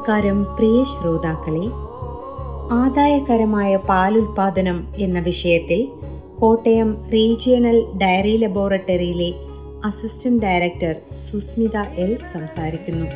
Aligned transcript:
നമസ്കാരം 0.00 0.38
പ്രിയ 0.58 0.84
ശ്രോതാക്കളെ. 0.84 1.66
ആദായകരമായ 2.76 3.72
പാലുൽപാദനം 3.88 4.78
എന്ന 4.96 5.18
വിഷയത്തിൽ 5.18 5.80
കോട്ടയം 6.38 6.90
റീജിയണൽ 7.12 7.76
ഡയറി 8.02 8.32
ലബോറട്ടറിയിലെ 8.36 9.28
അസിസ്റ്റന്റ് 9.88 10.42
ഡയറക്ടർ 10.46 10.94
സുസ്മിത 11.26 11.76
എൽ 12.04 12.18
സംസാരിക്കുന്നു. 12.32 13.06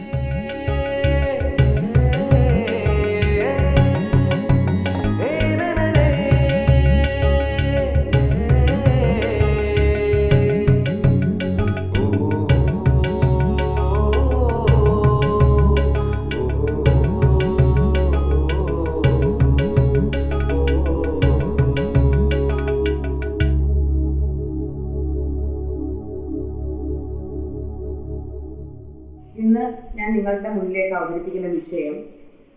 ഇന്ന് 29.42 29.62
ഞാൻ 29.98 30.08
നിങ്ങളുടെ 30.16 30.50
മുന്നിലേക്ക് 30.56 30.94
അവതരിപ്പിക്കുന്ന 30.98 31.48
വിഷയം 31.58 31.94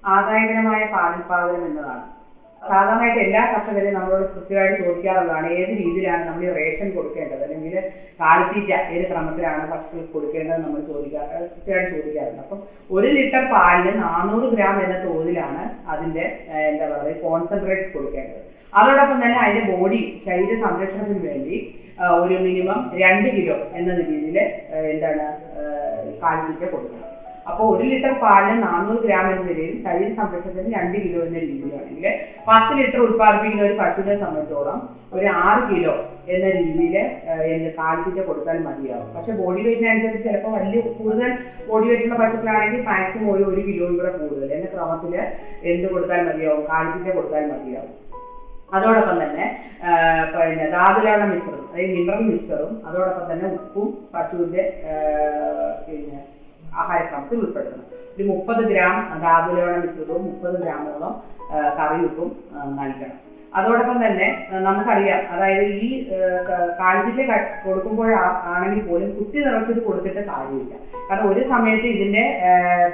ആദായകരമായ 0.04 0.82
പാലുൽപാദനം 0.94 1.64
എന്നതാണ്. 1.70 2.04
സാധാരണയായിട്ട് 2.62 3.20
എല്ലാ 3.24 3.42
കർഷകരെയും 3.52 3.96
നമ്മളോട് 3.96 4.24
കൃത്യമായിട്ട് 4.32 4.78
ചോദിക്കാറുള്ളതാണ് 4.82 5.48
ഏത് 5.60 5.72
രീതിയിലാണ് 5.80 6.22
നമ്മൾ 6.28 6.44
ഈ 6.46 6.52
റേഷൻ 6.58 6.88
കൊടുക്കേണ്ടത്? 6.96 7.42
അല്ലെങ്കിൽ 7.46 7.74
കാലിത്തീറ്റ 8.20 8.72
ഏത് 8.96 9.04
ക്രമത്തിലാണ് 9.10 9.64
പശുക്കൾക്ക് 9.72 10.12
കൊടുക്കേണ്ടത് 10.16 10.60
നമ്മൾ 10.64 10.80
ചോദിക്കാ 10.90 11.22
ഏഹ് 11.36 11.46
കൃത്യമായിട്ട് 11.52 11.90
ചോദിക്കാറുണ്ട്. 11.96 12.42
അപ്പം 12.46 12.60
ഒരു 12.90 13.10
ലിറ്റർ 13.18 13.44
പാലിന് 13.54 13.92
നാനൂറ് 14.04 14.48
ഗ്രാം 14.54 14.78
എന്ന 14.86 14.96
തോതിലാണ് 15.06 15.62
അതിന്റെ 15.94 16.26
എന്താ 16.72 16.88
പറയുക 16.94 17.20
കോൺസെൻട്രേറ്റ്സ് 17.26 17.92
കൊടുക്കേണ്ടത്. 17.96 18.42
അതോടൊപ്പം 18.74 19.18
തന്നെ 19.24 19.38
അതിന്റെ 19.44 19.64
ബോഡി 19.72 20.00
ശരീര 20.26 20.54
സംരക്ഷണത്തിന് 20.66 21.22
വേണ്ടി 21.30 21.56
ഒരു 22.24 22.36
മിനിമം 22.46 22.80
രണ്ട് 23.04 23.28
കിലോ 23.36 23.58
എന്ന 23.78 23.90
രീതിയിൽ 24.00 24.38
എന്താണ് 24.94 25.26
കാലിത്തീറ്റ 26.24 26.64
കൊടുക്കണം. 26.74 27.04
അപ്പോൾ 27.50 27.66
ഒരു 27.74 27.84
ലിറ്റർ 27.90 28.14
പാലിന് 28.22 28.56
നാനൂറ് 28.64 29.00
ഗ്രാം 29.04 29.26
എന്ന 29.32 29.44
നിലയിൽ 29.50 29.74
ശരീര 29.84 30.10
സംരക്ഷണത്തിന് 30.20 30.74
രണ്ട് 30.78 30.98
കിലോ 31.04 31.20
എന്ന 31.28 31.38
രീതിയിലാണെങ്കിൽ 31.46 32.06
പത്ത് 32.48 32.72
ലിറ്റർ 32.80 33.00
ഉത്പാദിപ്പിക്കുന്ന 33.06 33.68
ഒരു 33.68 33.76
പശുവിനെ 33.82 34.16
സംബന്ധിച്ചോളം 34.24 34.80
ഒരു 35.18 35.28
ആറ് 35.44 35.62
കിലോ 35.70 35.94
എന്ന 36.34 36.46
രീതിയിൽ 36.58 36.96
എന്ത് 37.54 37.70
കാലിത്തീറ്റ 37.80 38.20
കൊടുത്താൽ 38.30 38.58
മതിയാവും. 38.68 39.08
പക്ഷെ 39.16 39.34
ബോഡി 39.42 39.62
വെയിറ്റിനനുസരിച്ച് 39.68 40.26
ചിലപ്പോൾ 40.28 40.54
വലിയ 40.58 40.82
കൂടുതൽ 40.98 41.32
ബോഡി 41.70 41.88
വെയിറ്റുള്ള 41.90 42.18
പശുക്കളാണെങ്കിൽ 42.24 42.84
മാക്സിമം 42.90 43.30
ഒരു 43.36 43.46
ഒരു 43.52 43.64
കിലോ 43.70 43.88
കൂടെ 43.94 44.12
കൂടുതൽ 44.18 44.52
എന്ന 44.58 44.68
ക്രമത്തിൽ 44.74 45.16
എന്ത് 45.72 45.88
കൊടുത്താൽ 45.94 46.22
മതിയാവും? 46.30 46.66
കാലിത്തീറ്റ 46.72 47.16
കൊടുത്താൽ 47.20 47.46
മതിയാവും. 47.54 47.94
അതോടൊപ്പം 48.70 49.16
തന്നെ 49.24 49.44
പിന്നെ 50.34 50.66
ധാതുലവണ 50.68 51.24
മിശ്രം 51.24 51.62
അതായത് 51.68 51.92
മിനറൽ 51.92 52.22
മിക്സറും 52.30 52.72
അതോടൊപ്പം 52.86 53.26
തന്നെ 53.32 53.46
ഉപ്പും 53.56 53.86
പശുവിന്റെ 54.14 54.62
പിന്നെ 55.86 56.18
ആഹാരക്രമത്തിൽ 56.74 57.38
ഉൾപ്പെടുത്തണം. 57.38 57.86
ഒരു 58.16 58.24
മുപ്പത് 58.24 58.62
ഗ്രാം 58.70 58.94
ധാതുലവണ 59.20 59.76
മിശ്രിതവും 59.84 60.22
മുപ്പത് 60.24 60.56
ഗ്രാമോളം 60.62 61.14
കറിയുപ്പും 61.78 62.30
നൽകണം. 62.80 63.18
അതോടൊപ്പം 63.58 63.98
തന്നെ 64.06 64.28
നമുക്കറിയാം 64.68 65.20
അതായത് 65.34 65.64
ഈ 65.84 65.88
കാലിത്തീറ്റ 66.80 67.30
കൊടുക്കുമ്പോൾ 67.66 68.10
ആണെങ്കിൽ 68.54 68.82
പോലും 68.90 69.10
കുത്തി 69.18 69.38
നിറച്ചിട്ട് 69.46 69.82
കൊടുത്തിട്ട് 69.88 70.22
കാര്യമില്ല. 70.32 70.74
കാരണം 71.10 71.28
ഒരു 71.32 71.42
സമയത്ത് 71.52 71.88
ഇതിന്റെ 71.96 72.24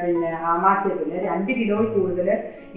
പിന്നെ 0.02 0.29
ആമാശയത്തിന് 0.53 1.19
രണ്ട് 1.28 1.52
കിലോയിൽ 1.59 1.88
കൂടുതൽ 1.96 2.28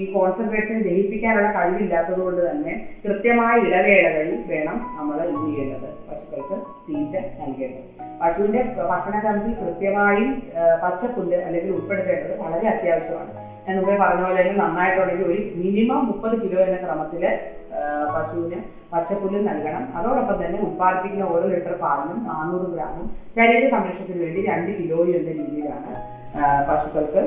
ഈ 0.03 0.07
കോൺസെൻട്രേഷൻ 0.15 0.79
ദഹിപ്പിക്കാനുള്ള 0.87 1.49
കഴിവില്ലാത്തത് 1.57 2.21
കൊണ്ട് 2.25 2.41
തന്നെ 2.49 2.73
കൃത്യമായ 3.05 3.55
ഇടവേളകളിൽ 3.67 4.37
വേണം 4.53 4.77
നമ്മൾ 4.97 5.19
എന്ത് 5.29 5.47
ചെയ്യേണ്ടത്. 5.47 5.89
പശുക്കൾക്ക് 6.09 6.57
തീറ്റ 6.89 7.15
നൽകേണ്ടത്. 7.41 7.87
പശുവിന്റെ 8.23 8.61
ഭക്ഷണക്രമത്തിൽ 8.93 9.53
കൃത്യമായി 9.63 10.25
പച്ചപ്പുല്ല് 10.83 11.39
അല്ലെങ്കിൽ 11.47 11.71
ഉൾപ്പെടുത്തേണ്ടത് 11.77 12.35
വളരെ 12.43 12.67
അത്യാവശ്യമാണ്. 12.75 13.31
ഞാൻ 13.67 13.77
മുമ്പേ 13.79 13.95
പറഞ്ഞ 14.01 14.23
പോലെ 14.27 14.39
തന്നെ 14.41 14.57
നന്നായിട്ടുണ്ടെങ്കിൽ 14.63 15.27
ഒരു 15.33 15.41
മിനിമം 15.63 16.03
മുപ്പത് 16.11 16.35
കിലോ 16.43 16.59
എന്ന 16.67 16.77
ക്രമത്തിൽ 16.85 17.23
പശുവിന് 18.15 18.59
പച്ചപ്പുല്ല് 18.93 19.39
നൽകണം. 19.49 19.83
അതോടൊപ്പം 19.97 20.37
തന്നെ 20.45 20.59
ഉത്പാദിപ്പിക്കുന്ന 20.67 21.25
ഓരോ 21.35 21.47
ലിറ്റർ 21.55 21.75
പാലിനും 21.83 22.19
നാനൂറ് 22.29 22.67
ഗ്രാമും 22.75 23.07
ശരീര 23.37 23.63
സംരക്ഷണത്തിന് 23.75 24.21
വേണ്ടി 24.25 24.43
രണ്ട് 24.51 24.71
കിലോയും 24.79 25.17
എന്ന 25.19 25.31
രീതിയിലാണ് 25.41 25.93
പശുക്കൾക്ക് 26.69 27.21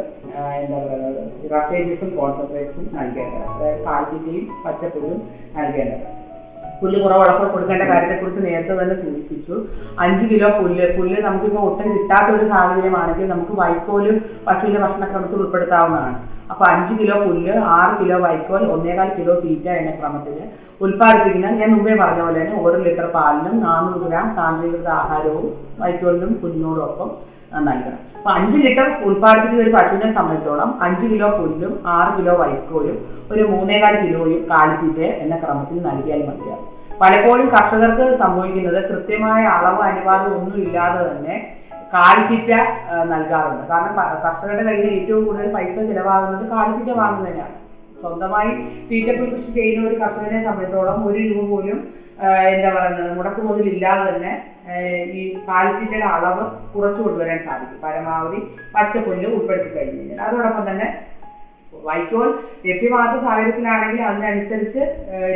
എന്താ 0.62 0.78
പറയുന്നത് 0.78 1.52
റഫേജസും 1.54 2.10
കോൺസെൻട്രേറ്റ്സും 2.18 2.86
നൽകേണ്ടത്. 2.98 3.46
അതായത് 3.54 3.84
കാൽത്തീറ്റയും 3.86 4.48
പച്ചപ്പുല്ലും 4.66 5.20
നൽകേണ്ടത്. 5.58 6.06
പുല്ല് 6.82 6.98
കുറവുള്ളപ്പോൾ 7.04 7.48
കൊടുക്കേണ്ട 7.52 7.84
കാര്യത്തെക്കുറിച്ച് 7.84 8.42
നേരത്തെ 8.46 8.74
തന്നെ 8.82 8.96
സൂചിപ്പിച്ചു. 8.96 9.56
അഞ്ച് 10.00 10.26
കിലോ 10.26 10.50
പുല്ല്. 10.60 10.86
പുല്ല് 10.98 11.22
നമുക്കിപ്പോൾ 11.28 11.64
ഒട്ടും 11.70 11.88
കിട്ടാത്ത 11.96 12.30
ഒരു 12.38 12.46
സാഹചര്യമാണെങ്കിൽ 12.50 13.28
നമുക്ക് 13.28 13.52
വൈക്കോലും 13.62 14.18
പശുവിന്റെ 14.48 14.80
ഭക്ഷണക്രമത്തിൽ 14.84 15.42
ഉൾപ്പെടുത്താവുന്നതാണ്. 15.44 16.20
അപ്പോൾ 16.52 16.66
അഞ്ച് 16.72 16.94
കിലോ 17.00 17.16
പുല്ല് 17.26 17.56
ആറ് 17.78 17.94
കിലോ 18.00 18.18
വൈക്കോൽ 18.26 18.64
ഒന്നേകാൽ 18.76 19.10
കിലോ 19.18 19.34
തീറ്റ 19.44 19.66
എന്ന 19.82 19.92
ക്രമത്തിൽ 20.00 20.38
ഉൽപ്പാദിപ്പിക്കുന്ന 20.86 21.48
ഞാൻ 21.62 21.70
മുമ്പേ 21.76 21.96
പറഞ്ഞ 22.02 22.20
പോലെ 22.26 22.38
തന്നെ 22.42 22.56
ഓരോ 22.64 22.78
ലിറ്റർ 22.86 23.08
പാലിനും 23.16 23.56
നാനൂറ് 23.66 24.06
ഗ്രാം 24.06 24.28
സാന്ദ്രീകൃത 24.38 24.90
ആഹാരവും 25.00 25.46
വൈക്കോലിനും 25.82 26.32
പുല്ലിനോടൊപ്പം 26.42 27.10
നൽകണം. 27.68 28.00
അപ്പൊ 28.18 28.30
അഞ്ച് 28.38 28.58
ലിറ്റർ 28.66 28.88
ഉൽപ്പാദിപ്പിക്കുന്ന 29.08 29.62
ഒരു 29.66 29.72
പശുവിനെ 29.76 30.08
സംബന്ധിച്ചോളം 30.18 30.70
അഞ്ച് 30.86 31.06
കിലോ 31.12 31.30
പുല്ലും 31.38 31.72
ആറ് 31.98 32.12
കിലോ 32.18 32.34
വൈക്കോലും 32.42 32.98
ഒരു 33.34 33.44
മൂന്നേകാൽ 33.54 33.96
കിലോയും 34.06 34.42
കാലിത്തീറ്റ 34.52 35.00
എന്ന 35.24 35.36
ക്രമത്തിൽ 35.44 35.80
നൽകിയാൽ 35.88 36.22
മതിയാകും. 36.30 36.66
പലപ്പോഴും 37.02 37.48
കർഷകർക്ക് 37.56 38.06
സംഭവിക്കുന്നത് 38.24 38.80
കൃത്യമായ 38.90 39.42
അളവ് 39.58 39.82
അനുപാതം 39.90 40.32
ഒന്നും 40.40 40.58
ഇല്ലാതെ 40.66 41.02
തന്നെ 41.12 41.36
കാലിത്തീറ്റ 41.94 42.52
നൽകാറുണ്ട്. 43.12 43.64
കാരണം 43.72 43.94
കർഷകരുടെ 44.26 44.64
കയ്യിൽ 44.68 44.88
ഏറ്റവും 44.98 45.22
കൂടുതൽ 45.28 45.48
പൈസ 45.56 45.76
ചിലവാകുന്നത് 45.92 46.44
കാലിത്തീറ്റ 46.54 46.92
വാങ്ങുന്നതിനാണ്. 47.02 47.56
സ്വന്തമായി 48.02 48.52
തീറ്റപ്പുൽ 48.90 49.30
കൃഷി 49.32 49.52
ചെയ്യുന്ന 49.56 49.88
ഒരു 49.88 49.96
കർഷകനെ 50.02 50.40
സംബന്ധിച്ചോളം 50.46 51.00
ഒരു 51.08 51.20
രൂപ 51.32 51.46
പോലും 51.54 51.80
എന്താ 52.54 52.70
പറയുന്നത് 52.76 53.12
മുടക്ക് 53.18 53.42
മുതൽ 53.48 53.66
ഇല്ലാതെ 53.74 54.06
തന്നെ 54.12 54.32
ഈ 55.20 55.22
കാലിത്തീറ്റയുടെ 55.50 56.08
അളവ് 56.16 56.44
കുറച്ചു 56.74 57.02
കൊണ്ടുവരാൻ 57.04 57.40
സാധിക്കും. 57.48 57.78
പരമാവധി 57.84 58.40
പച്ചപ്പുല്ല് 58.74 59.28
ഉൾപ്പെടുത്തി 59.36 59.70
കഴിഞ്ഞു 59.76 60.00
കഴിഞ്ഞാൽ. 60.00 60.20
അതോടൊപ്പം 60.28 60.66
തന്നെ 60.70 60.88
വൈക്കോൽ 61.86 62.30
ലഭ്യമാകാത്ത 62.66 63.18
സാഹചര്യത്തിലാണെങ്കിൽ 63.26 64.02
അതിനനുസരിച്ച് 64.06 64.82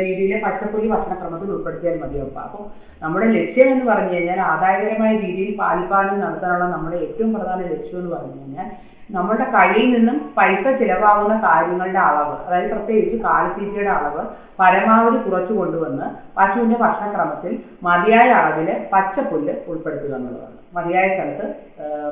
രീതിയിൽ 0.02 0.32
പച്ചപ്പുല്ല് 0.44 0.88
ഭക്ഷണക്രമത്തിൽ 0.94 1.52
ഉൾപ്പെടുത്തിയാൽ 1.54 1.96
മതിയാവും 2.02 2.38
അപ്പോൾ 2.44 2.64
നമ്മുടെ 3.02 3.28
ലക്ഷ്യം 3.36 3.70
എന്ന് 3.74 3.84
പറഞ്ഞു 3.90 4.12
കഴിഞ്ഞാൽ 4.14 4.40
ആദായകരമായ 4.52 5.12
രീതിയിൽ 5.16 5.52
പാൽപാലനം 5.60 6.20
നടത്താനുള്ള 6.20 6.66
നമ്മുടെ 6.74 6.98
ഏറ്റവും 7.06 7.32
പ്രധാന 7.36 7.60
ലക്ഷ്യം 7.72 7.98
എന്ന് 7.98 8.12
പറഞ്ഞു 8.16 8.40
കഴിഞ്ഞാൽ 8.40 8.68
നമ്മുടെ 9.10 9.46
കയ്യിൽ 9.54 9.88
നിന്നും 9.94 10.18
പൈസ 10.36 10.64
ചിലവാകുന്ന 10.78 11.34
കാര്യങ്ങളുടെ 11.42 12.00
അളവ് 12.00 12.36
അതായത് 12.44 12.70
പ്രത്യേകിച്ച് 12.70 13.16
കാലിത്തീറ്റയുടെ 13.24 13.90
അളവ് 13.90 14.22
പരമാവധി 14.58 15.18
കുറച്ചു 15.24 15.52
കൊണ്ടുവന്ന് 15.52 16.06
പശുവിന്റെ 16.36 16.76
ഭക്ഷണക്രമത്തിൽ 16.76 17.52
മതിയായ 17.82 18.28
അളവിൽ 18.40 18.70
പച്ചപ്പുല്ല് 18.92 19.54
ഉൾപ്പെടുത്തുക 19.66 20.14
എന്നുള്ളതാണ്. 20.14 20.56
മതിയായ 20.76 21.06
സ്ഥലത്ത് 21.14 21.44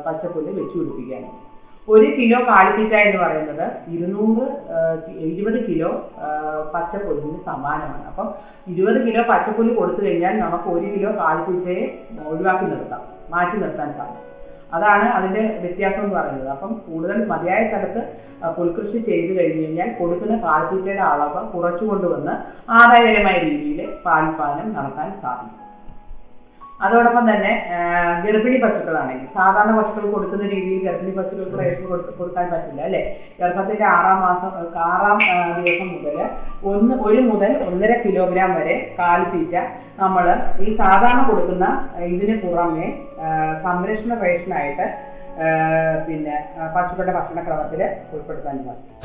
പച്ചപ്പുല്ല് 0.06 0.52
വെച്ചു 0.58 0.76
പിടിപ്പിക്കാനാണ് 0.78 1.38
ഒരു 1.90 2.08
കിലോ 2.17 2.38
കാലിത്തീറ്റ 2.49 2.93
എന്ന് 3.06 3.19
പറയുന്നത് 3.23 3.64
ഇരുന്നൂറ് 3.94 4.44
ഇരുപത് 5.29 5.58
കിലോ 5.69 5.90
പച്ചപ്പുല്ലിന് 6.75 7.38
സമാനമാണ്. 7.46 8.05
അപ്പം 8.11 8.29
ഇരുപത് 8.73 8.99
കിലോ 9.06 9.23
പച്ചപ്പുല്ല് 9.31 9.73
കൊടുത്തു 9.79 10.02
കഴിഞ്ഞാൽ 10.05 10.34
നമുക്ക് 10.43 10.69
ഒരു 10.75 10.87
കിലോ 10.94 11.11
കാലിത്തീറ്റയെ 11.23 11.84
ഒഴിവാക്കി 12.32 12.67
നിർത്താം 12.73 13.02
മാറ്റി 13.32 13.56
നിർത്താൻ 13.62 13.88
സാധിക്കും. 13.99 14.29
അതാണ് 14.76 15.06
അതിന്റെ 15.17 15.43
വ്യത്യാസം 15.62 16.02
എന്ന് 16.05 16.14
പറയുന്നത്. 16.19 16.50
അപ്പം 16.55 16.70
കൂടുതൽ 16.87 17.19
മതിയായ 17.32 17.62
സ്ഥലത്ത് 17.70 18.02
പുൽകൃഷി 18.58 18.99
ചെയ്തു 19.08 19.32
കഴിഞ്ഞു 19.38 19.64
കഴിഞ്ഞാൽ 19.64 19.90
കൊടുക്കുന്ന 19.99 20.37
കാലിത്തീറ്റയുടെ 20.46 21.05
അളവ് 21.11 21.43
കുറച്ചു 21.55 21.85
കൊണ്ടുവന്ന് 21.90 22.35
ആദായകരമായ 22.78 23.37
രീതിയിൽ 23.49 23.81
പാൽപാലനം 24.06 24.70
നടത്താൻ 24.76 25.11
സാധിക്കും. 25.25 25.58
അതോടൊപ്പം 26.80 27.24
തന്നെ 27.28 27.50
ഗർഭിണി 28.24 28.56
പശുക്കളാണെങ്കിൽ 28.62 29.28
സാധാരണ 29.34 29.72
പശുക്കൾ 29.76 30.04
കൊടുക്കുന്ന 30.08 30.44
രീതിയിൽ 30.52 30.80
ഗർഭിണി 30.86 31.12
പശുക്കൾക്ക് 31.19 31.58
റേഷൻ 31.60 31.84
കൊടുക്കാൻ 32.16 32.46
പറ്റില്ല 32.52 32.80
അല്ലേ? 32.88 33.02
ഗർഭത്തിന്റെ 33.38 33.84
ആറാം 33.90 34.19
മാസം 34.22 34.50
ആറാം 34.86 35.19
ദിവസം 35.58 35.88
മുതൽ 35.94 36.16
ഒന്ന് 36.72 36.94
ഒരു 37.06 37.20
മുതൽ 37.28 37.52
ഒന്നര 37.66 37.92
കിലോഗ്രാം 38.02 38.52
വരെ 38.58 38.74
കാലിത്തീറ്റ 38.98 39.54
നമ്മൾ 39.98 40.26
ഈ 40.60 40.69
സാധാരണ 40.76 41.22
കൊടുക്കുന്ന 41.28 41.66
ഇതിന് 42.10 42.36
പുറമെ 42.42 42.86
സംരക്ഷണ 43.64 44.12
റേഷനായിട്ട് 44.22 44.86
പിന്നെ 46.06 46.36
പശുക്കളുടെ 46.75 47.14
ഭക്ഷണക്രമത്തിൽ 47.16 47.82
ഉൾപ്പെടുത്താൻ 48.12 48.56
സാധിക്കും 48.64 49.02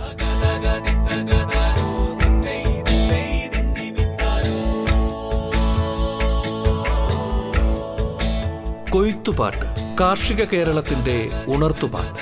കൊയ്ത്തുപാട്ട് 8.94 9.68
കാർഷിക 10.00 10.42
കേരളത്തിന്റെ 10.44 11.16
ഉണർത്തുപാട്ട്. 11.48 12.22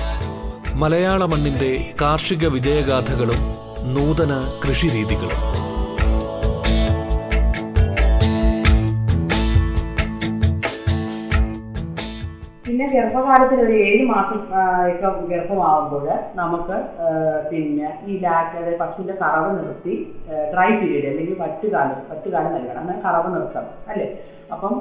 മലയാള 0.81 1.21
മണ്ണിന്റെ 1.25 1.71
കാർഷിക 2.01 2.47
വിജയഗാഥകളും 2.47 3.41
നൂതന 3.95 4.33
കൃഷിരീതികളും. 4.63 5.41
പിന്നെ 12.67 12.85
ഗർഭകാലത്തിൽ 12.94 13.59
ഒരു 13.65 13.73
ഏഴ് 13.88 14.03
മാസം 14.13 14.38
ഒക്കെ 14.89 15.09
ഗർഭമാകുമ്പോൾ 15.33 16.07
നമുക്ക് 16.39 16.77
പിന്നെ 17.51 17.89
ഈ 18.07 18.19
ലാറ്റ് 18.23 18.57
അതായത് 18.59 18.79
പശുവിന്റെ 18.79 19.15
കറവ് 19.21 19.50
നിർത്തി 19.57 19.95
ഡ്രൈ 20.53 20.69
പീരീഡ് 20.79 21.07
അല്ലെങ്കിൽ 21.12 21.35
വറ്റുകാലം 21.44 22.00
വറ്റുകാലം 22.12 22.53
നൽകണം. 22.56 22.81
അങ്ങനെ 22.83 23.01
കറവ് 23.06 23.29
നിർത്തണം 23.35 23.69
അല്ലേ? 23.91 24.07
അപ്പം 24.53 24.74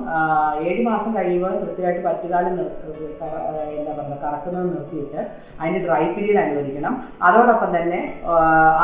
ഏഴ് 0.69 0.81
മാസം 0.89 1.11
കഴിയുമ്പോൾ 1.17 1.53
കൃത്യമായിട്ട് 1.63 2.03
പറ്റുകാലം 2.07 2.55
എന്താ 3.79 3.93
പറയുക 3.99 4.17
കറക്കുന്നത് 4.25 4.67
നിർത്തിയിട്ട് 4.75 5.21
അതിന് 5.61 5.81
ഡ്രൈ 5.87 6.03
പീരീഡ് 6.15 6.41
അനുവദിക്കണം. 6.45 6.95
അതോടൊപ്പം 7.27 7.71
തന്നെ 7.77 8.01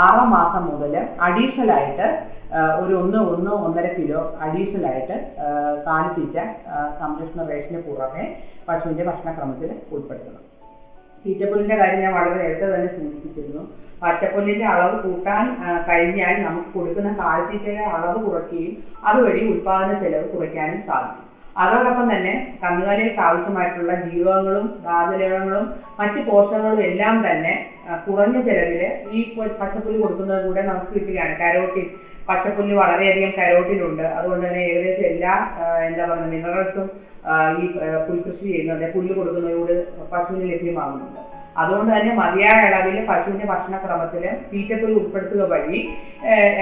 ആറാം 0.04 0.28
മാസം 0.38 0.64
മുതൽ 0.72 0.94
അഡീഷണൽ 1.28 1.72
ആയിട്ട് 1.78 2.08
ഒരു 2.82 2.94
ഒന്ന് 3.02 3.18
ഒന്ന് 3.32 3.50
ഒന്നര 3.66 3.88
കിലോ 3.96 4.20
അഡീഷണൽ 4.46 4.86
ആയിട്ട് 4.92 5.16
കാലിത്തീറ്റ 5.88 6.38
സംരക്ഷണ 7.00 7.48
റേഷന് 7.50 7.82
പുറമെ 7.88 8.24
പശുവിന്റെ 8.68 9.04
ഭക്ഷണക്രമത്തിൽ 9.10 9.70
ഉൾപ്പെടുത്തണം. 9.94 10.42
തീറ്റപ്പുല്ലിന്റെ 11.24 11.76
കാര്യം 11.80 12.00
ഞാൻ 12.04 12.12
വളരെ 12.18 12.36
നേരത്തെ 12.42 12.66
തന്നെ 12.74 12.88
സൂചിപ്പിച്ചിരുന്നു. 12.96 13.62
പച്ചപ്പുല്ലിന്റെ 14.02 14.66
അളവ് 14.74 14.94
കൂട്ടാൻ 15.04 15.44
കഴിഞ്ഞാൽ 15.88 16.34
നമുക്ക് 16.44 16.70
കൊടുക്കുന്ന 16.76 17.10
കാലിത്തീറ്റയുടെ 17.22 17.84
അളവ് 17.96 18.18
കുറയ്ക്കുകയും 18.26 18.72
അതുവഴി 19.08 19.40
ഉൽപാദന 19.50 19.92
ചെലവ് 20.02 20.26
കുറയ്ക്കാനും 20.34 20.78
സാധിക്കും. 20.88 21.26
അതോടൊപ്പം 21.56 22.06
തന്നെ 22.12 22.32
കന്നുകാലികൾക്ക് 22.62 23.20
ആവശ്യമായിട്ടുള്ള 23.28 23.92
ജീവകങ്ങളും 24.04 24.66
ധാതുലവണങ്ങളും 24.86 25.64
മറ്റു 26.00 26.20
പോഷകങ്ങളും 26.28 26.80
എല്ലാം 26.88 27.14
തന്നെ 27.26 27.52
കുറഞ്ഞ 28.06 28.36
ചെലവിൽ 28.46 28.80
ഈ 29.16 29.20
പച്ചപ്പുല്ല് 29.60 29.98
കൊടുക്കുന്നത് 30.02 30.40
കൂടെ 30.46 30.62
നമുക്ക് 30.70 30.90
കിട്ടുകയാണ്. 30.94 31.32
കരോട്ടിൻ 31.42 31.86
പച്ചപ്പുല്ല് 32.28 32.74
വളരെയധികം 32.80 33.30
കരോട്ടിനുണ്ട് 33.38 34.02
അതുകൊണ്ട് 34.16 34.44
തന്നെ 34.46 34.60
ഏകദേശം 34.68 35.04
എല്ലാ 35.12 35.32
എന്താ 35.88 36.02
പറയുക 36.08 36.28
മിനറൽസും 36.34 36.86
ഈ 37.60 37.66
പുൽകൃഷി 38.06 38.48
ചെയ്യുന്നത് 38.48 38.94
പുല്ല് 38.94 39.14
കൊടുക്കുന്നതിലൂടെ 39.14 39.74
പശുവിന് 40.12 40.50
ലഭ്യമാകുന്നുണ്ട്. 40.50 41.20
അതുകൊണ്ട് 41.56 41.96
തന്നെ 41.96 42.14
മതിയായ 42.14 42.60
അളവിൽ 42.66 43.04
പശുവിന്റെ 43.04 43.46
ഭക്ഷണക്രമത്തിൽ 43.46 44.28
തീറ്റപ്പുല്ല് 44.52 44.98
ഉൾപ്പെടുത്തുക 44.98 45.42
വഴി 45.42 45.88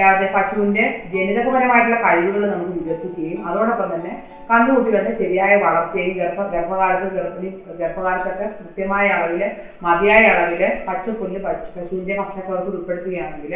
അത് 0.09 0.33
പശുവിന്റെ 0.33 1.03
ജനിതകപരമായിട്ടുള്ള 1.13 2.01
കഴിവുകൾ 2.03 2.49
നമുക്ക് 2.49 2.71
വികസിക്കുകയും 2.71 3.47
അതോടൊപ്പം 3.47 3.95
തന്നെ 3.95 4.13
കന്നുകുട്ടികളുടെ 4.51 5.17
ശരിയായ 5.17 5.55
വളർച്ചയും 5.55 6.17
ഗർഭ 6.17 6.43
ഗർഭകാലത്ത് 6.43 7.15
ഗർഭിണി 7.15 7.49
ഗർഭകാലത്തൊക്കെ 7.79 8.45
കൃത്യമായ 8.59 9.07
അളവിൽ 9.07 9.51
മതിയായ 9.81 10.25
അളവിൽ 10.25 10.71
പച്ചപ്പുല്ല് 10.87 11.39
പശു- 11.39 11.73
പശുവിന്റെ 11.75 12.15
ഭക്ഷണക്രമത്തിൽ 12.17 12.75
ഉൾപ്പെടുത്തുകയാണെങ്കിൽ 12.75 13.53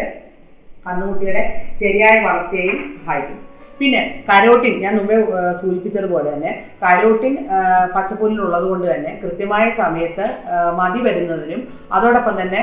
കന്നുകുട്ടിയുടെ 0.85 1.43
ശരിയായ 1.79 2.19
വളർച്ചയെയും 2.19 2.77
സഹായിക്കും. 2.97 3.52
പിന്നെ 3.79 4.01
കരോട്ടിൻ 4.27 4.73
ഞാൻ 4.81 4.93
മുമ്പേ 4.97 5.15
സൂചിപ്പിച്ചതുപോലെ 5.61 6.27
തന്നെ 6.33 6.51
കരോട്ടിൻ 6.81 7.33
പച്ചപ്പുല്ലിലുള്ളത് 7.95 8.65
കൊണ്ട് 8.71 8.85
തന്നെ 8.89 9.11
കൃത്യമായ 9.23 9.65
സമയത്ത് 9.79 10.25
മതി 10.79 10.99
വരുന്നതിനും 11.07 11.61
അതോടൊപ്പം 11.95 12.35
തന്നെ 12.41 12.61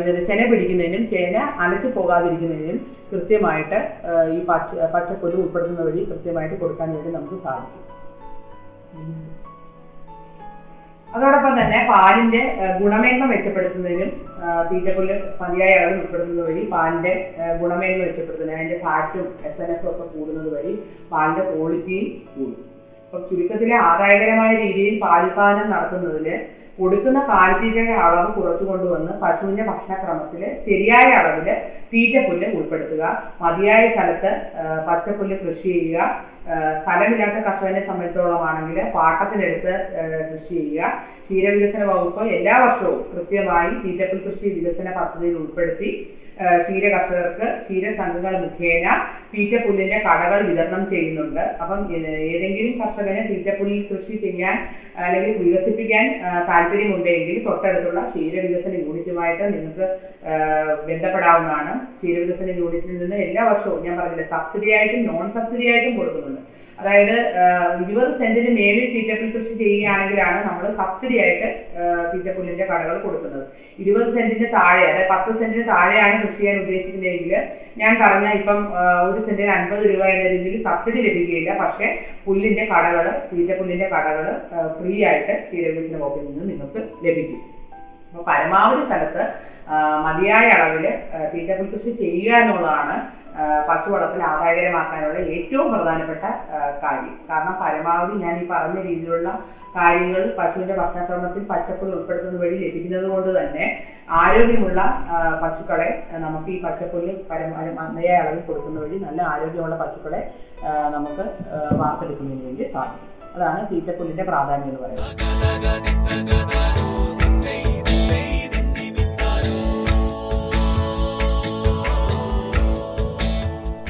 ഇതിന് 0.00 0.22
ചെന 0.30 0.40
പിടിക്കുന്നതിനും 0.50 1.04
ചേന 1.12 1.36
അലസി 1.64 1.90
പോകാതിരിക്കുന്നതിനും 1.96 2.78
കൃത്യമായിട്ട് 3.12 3.78
ഈ 4.36 4.40
പച്ച 4.50 4.88
പച്ചപ്പുല്ല് 4.94 5.38
ഉൾപ്പെടുത്തുന്ന 5.42 5.86
വഴി 5.88 6.02
കൃത്യമായിട്ട് 6.10 6.56
കൊടുക്കാൻ 6.62 6.90
വേണ്ടി 6.94 7.12
നമുക്ക് 7.16 7.38
സാധിക്കും. 7.46 7.78
അതോടൊപ്പം 11.12 11.54
തന്നെ 11.58 11.78
പാലിന്റെ 11.88 12.40
ഗുണമേന്മ 12.78 13.24
മെച്ചപ്പെടുത്തുന്നതിനും 13.30 14.10
തീറ്റപ്പുല്ല് 14.68 15.14
മതിയായ 15.40 15.72
അളവിൽ 15.78 15.98
ഉൾപ്പെടുത്തുന്നത് 15.98 16.46
വഴി 16.46 16.62
പാലിന്റെ 16.72 17.12
ഗുണമേന്മ 17.60 18.00
മെച്ചപ്പെടുത്തുന്നതിന് 18.02 18.58
അതിന്റെ 18.58 18.78
ഫാറ്റും 18.84 19.26
എസ് 19.48 19.60
എൻ 19.62 19.70
എഫും 19.74 19.90
ഒക്കെ 19.90 20.06
കൂടുന്നത് 20.14 20.48
വഴി 20.54 20.72
പാലിന്റെ 21.12 21.44
ക്വാളിറ്റിയും 21.50 22.06
കൂടും. 22.34 22.58
അപ്പം 23.04 23.22
ചുരുക്കത്തിലെ 23.28 23.76
ആദായകരമായ 23.88 24.50
രീതിയിൽ 24.62 24.94
പാലുൽപാദനം 25.02 25.68
നടത്തുന്നതിന് 25.72 26.34
കൊടുക്കുന്ന 26.78 27.18
കാലിത്തീറ്റയുടെ 27.28 27.94
അളവ് 28.04 28.28
കുറച്ചു 28.36 28.64
കൊണ്ടുവന്ന് 28.64 29.12
പശുവിന്റെ 29.22 29.64
ഭക്ഷണക്രമത്തിൽ 29.68 30.42
ശരിയായ 30.66 31.08
അളവിൽ 31.18 31.48
തീറ്റപ്പുല്ല് 31.92 32.46
ഉൾപ്പെടുത്തുക 32.56 33.02
മതിയായ 33.42 33.82
സ്ഥലത്ത് 33.90 34.30
പച്ചപ്പുല്ല് 34.86 35.36
കൃഷി 35.42 35.68
ചെയ്യുക 35.70 36.06
സ്ഥലമില്ലാത്ത 36.78 37.38
കർഷകനെ 37.44 37.80
സംബന്ധിച്ചോളമാണെങ്കിൽ 37.80 38.78
പാട്ടത്തിനെടുത്ത് 38.94 39.72
കൃഷി 40.30 40.54
ചെയ്യുക. 40.54 40.88
ക്ഷീരവികസന 41.24 41.82
വകുപ്പ് 41.90 42.22
എല്ലാ 42.36 42.54
വർഷവും 42.58 42.98
കൃത്യമായി 43.12 43.72
തീറ്റപ്പുൽ 43.82 44.20
കൃഷി 44.26 44.46
വികസന 44.56 44.88
പദ്ധതിയിൽ 44.98 45.36
ഉൾപ്പെടുത്തി 45.42 45.90
ക്ഷീര 46.62 46.84
കർഷകർക്ക് 46.94 47.46
ക്ഷീര 47.62 47.84
സംഘങ്ങൾ 47.98 48.32
മുഖേന 48.44 48.86
തീറ്റപ്പുല്ലിന്റെ 49.32 49.98
കടകൾ 50.06 50.38
വിതരണം 50.48 50.82
ചെയ്യുന്നുണ്ട്. 50.92 51.42
അപ്പം 51.62 51.80
ഏതെങ്കിലും 52.32 52.72
കർഷകന് 52.80 53.20
തീറ്റപ്പുല്ലിൽ 53.30 53.82
കൃഷി 53.90 54.14
ചെയ്യാൻ 54.24 54.56
അല്ലെങ്കിൽ 55.04 55.32
വികസിപ്പിക്കാൻ 55.42 56.06
താല്പര്യമുണ്ടെങ്കിൽ 56.50 57.36
തൊട്ടടുത്തുള്ള 57.48 58.00
ക്ഷീര 58.10 58.34
വികസന 58.46 58.72
യൂണിറ്റുമായിട്ട് 58.84 59.44
നിങ്ങൾക്ക് 59.52 59.86
ബന്ധപ്പെടാവുന്നതാണ്. 60.90 61.72
ക്ഷീര 61.98 62.16
വികസന 62.24 62.48
യൂണിറ്റിൽ 62.60 62.98
നിന്ന് 63.02 63.18
എല്ലാ 63.26 63.44
വർഷവും 63.50 63.78
ഞാൻ 63.86 63.96
പറഞ്ഞില്ല 64.00 64.26
സബ്സിഡി 64.34 64.70
ആയിട്ടും 64.78 65.02
നോൺ 65.10 65.24
സബ്സിഡി 65.36 65.66
ആയിട്ടും 65.72 65.94
കൊടുക്കുന്നുണ്ട്. 66.00 66.42
അതായത് 66.82 67.16
ഇരുപത് 67.82 68.12
സെന്റിന് 68.20 68.50
മേലിൽ 68.58 68.86
തീറ്റപ്പുൽ 68.92 69.28
കൃഷി 69.34 69.52
ചെയ്യുകയാണെങ്കിലാണ് 69.60 70.38
നമ്മൾ 70.46 70.64
സബ്സിഡി 70.78 71.16
ആയിട്ട് 71.24 71.48
തീറ്റപ്പുല്ലിന്റെ 72.12 72.64
കടകൾ 72.70 72.96
കൊടുക്കുന്നത്. 73.04 73.44
ഇരുപത് 73.82 74.08
സെന്റിന് 74.16 74.46
താഴെ 74.54 74.82
അതായത് 74.88 75.10
പത്ത് 75.12 75.30
സെന്റിന് 75.40 75.64
താഴെയാണ് 75.68 76.14
കൃഷി 76.22 76.38
ചെയ്യാൻ 76.40 76.56
ഉദ്ദേശിക്കുന്നതെങ്കിൽ 76.62 77.32
ഞാൻ 77.82 77.92
പറഞ്ഞ 78.02 78.26
ഇപ്പം 78.38 78.58
ഒരു 79.08 79.20
സെന്റിന് 79.26 79.52
അൻപത് 79.58 79.84
രൂപ 79.92 80.02
എന്ന 80.14 80.24
രീതിയിൽ 80.32 80.56
സബ്സിഡി 80.66 80.98
ലഭിക്കുകയില്ല. 81.06 81.52
പക്ഷെ 81.62 81.86
പുല്ലിന്റെ 82.26 82.66
കടകൾ 82.72 83.06
തീറ്റപ്പുല്ലിന്റെ 83.30 83.88
കടകൾ 83.94 84.26
ഫ്രീ 84.80 84.94
ആയിട്ട് 85.10 85.32
ക്ഷീരവികസന 85.46 85.96
വകുപ്പിൽ 86.02 86.28
നിന്ന് 86.28 86.44
നിങ്ങൾക്ക് 86.50 86.82
ലഭിക്കും. 87.06 87.40
അപ്പോൾ 88.10 88.24
പരമാവധി 88.30 88.84
സ്ഥലത്ത് 88.90 89.24
മതിയായ 90.06 90.46
അളവിൽ 90.58 90.86
തീറ്റപ്പുൽ 91.32 91.66
കൃഷി 91.74 91.90
ചെയ്യുക 92.02 92.38
എന്നുള്ളതാണ് 92.42 92.94
ആ, 93.38 93.42
പശു 93.68 93.90
വളർത്തൽ 93.90 94.22
ആദായകരമാക്കാനുള്ള 94.22 95.18
ഏറ്റവും 95.34 95.72
പ്രധാനപ്പെട്ട 95.72 96.24
കാര്യം. 96.82 97.14
കാരണം 97.30 97.54
പരമാവധി 97.62 98.12
ഞാൻ 98.24 98.34
ഈ 98.40 98.48
പറഞ്ഞ 98.50 98.80
രീതിയിലുള്ള 98.82 99.28
കാര്യങ്ങൾ 99.76 100.34
പശുവിന്റെ 100.38 100.74
ഭക്ഷണക്രമത്തിൽ 100.74 101.44
പച്ചപ്പുൽ 101.44 101.94
ഉൾപ്പെടുത്തുന്ന 101.94 102.38
വഴി 102.40 102.56
ലഭിക്കുന്നത് 102.64 103.06
കൊണ്ട് 103.06 103.30
തന്നെ 103.38 103.64
ആരോഗ്യമുള്ള 104.10 104.80
പശുക്കളെ 105.42 105.88
നമുക്ക് 106.18 106.50
ഈ 106.50 106.62
പച്ചപ്പുല്ല് 106.62 107.14
മതിയായ 107.78 108.16
അളവിൽ 108.16 108.40
കൊടുക്കുന്ന 108.40 108.80
വഴി 108.80 108.98
നല്ല 108.98 109.22
ആരോഗ്യമുള്ള 109.22 109.76
പശുക്കളെ 109.76 110.20
നമുക്ക് 110.88 111.24
വാർത്തെടുക്കുന്നതിന് 111.72 112.44
വേണ്ടി 112.44 112.64
സാധിക്കും. 112.64 113.08
അതാണ് 113.34 113.60
തീറ്റപ്പുല്ലിന്റെ 113.72 114.22
പ്രാധാന്യം 114.22 114.68
എന്ന് 114.68 114.80
പറയുന്നത്. 114.82 115.12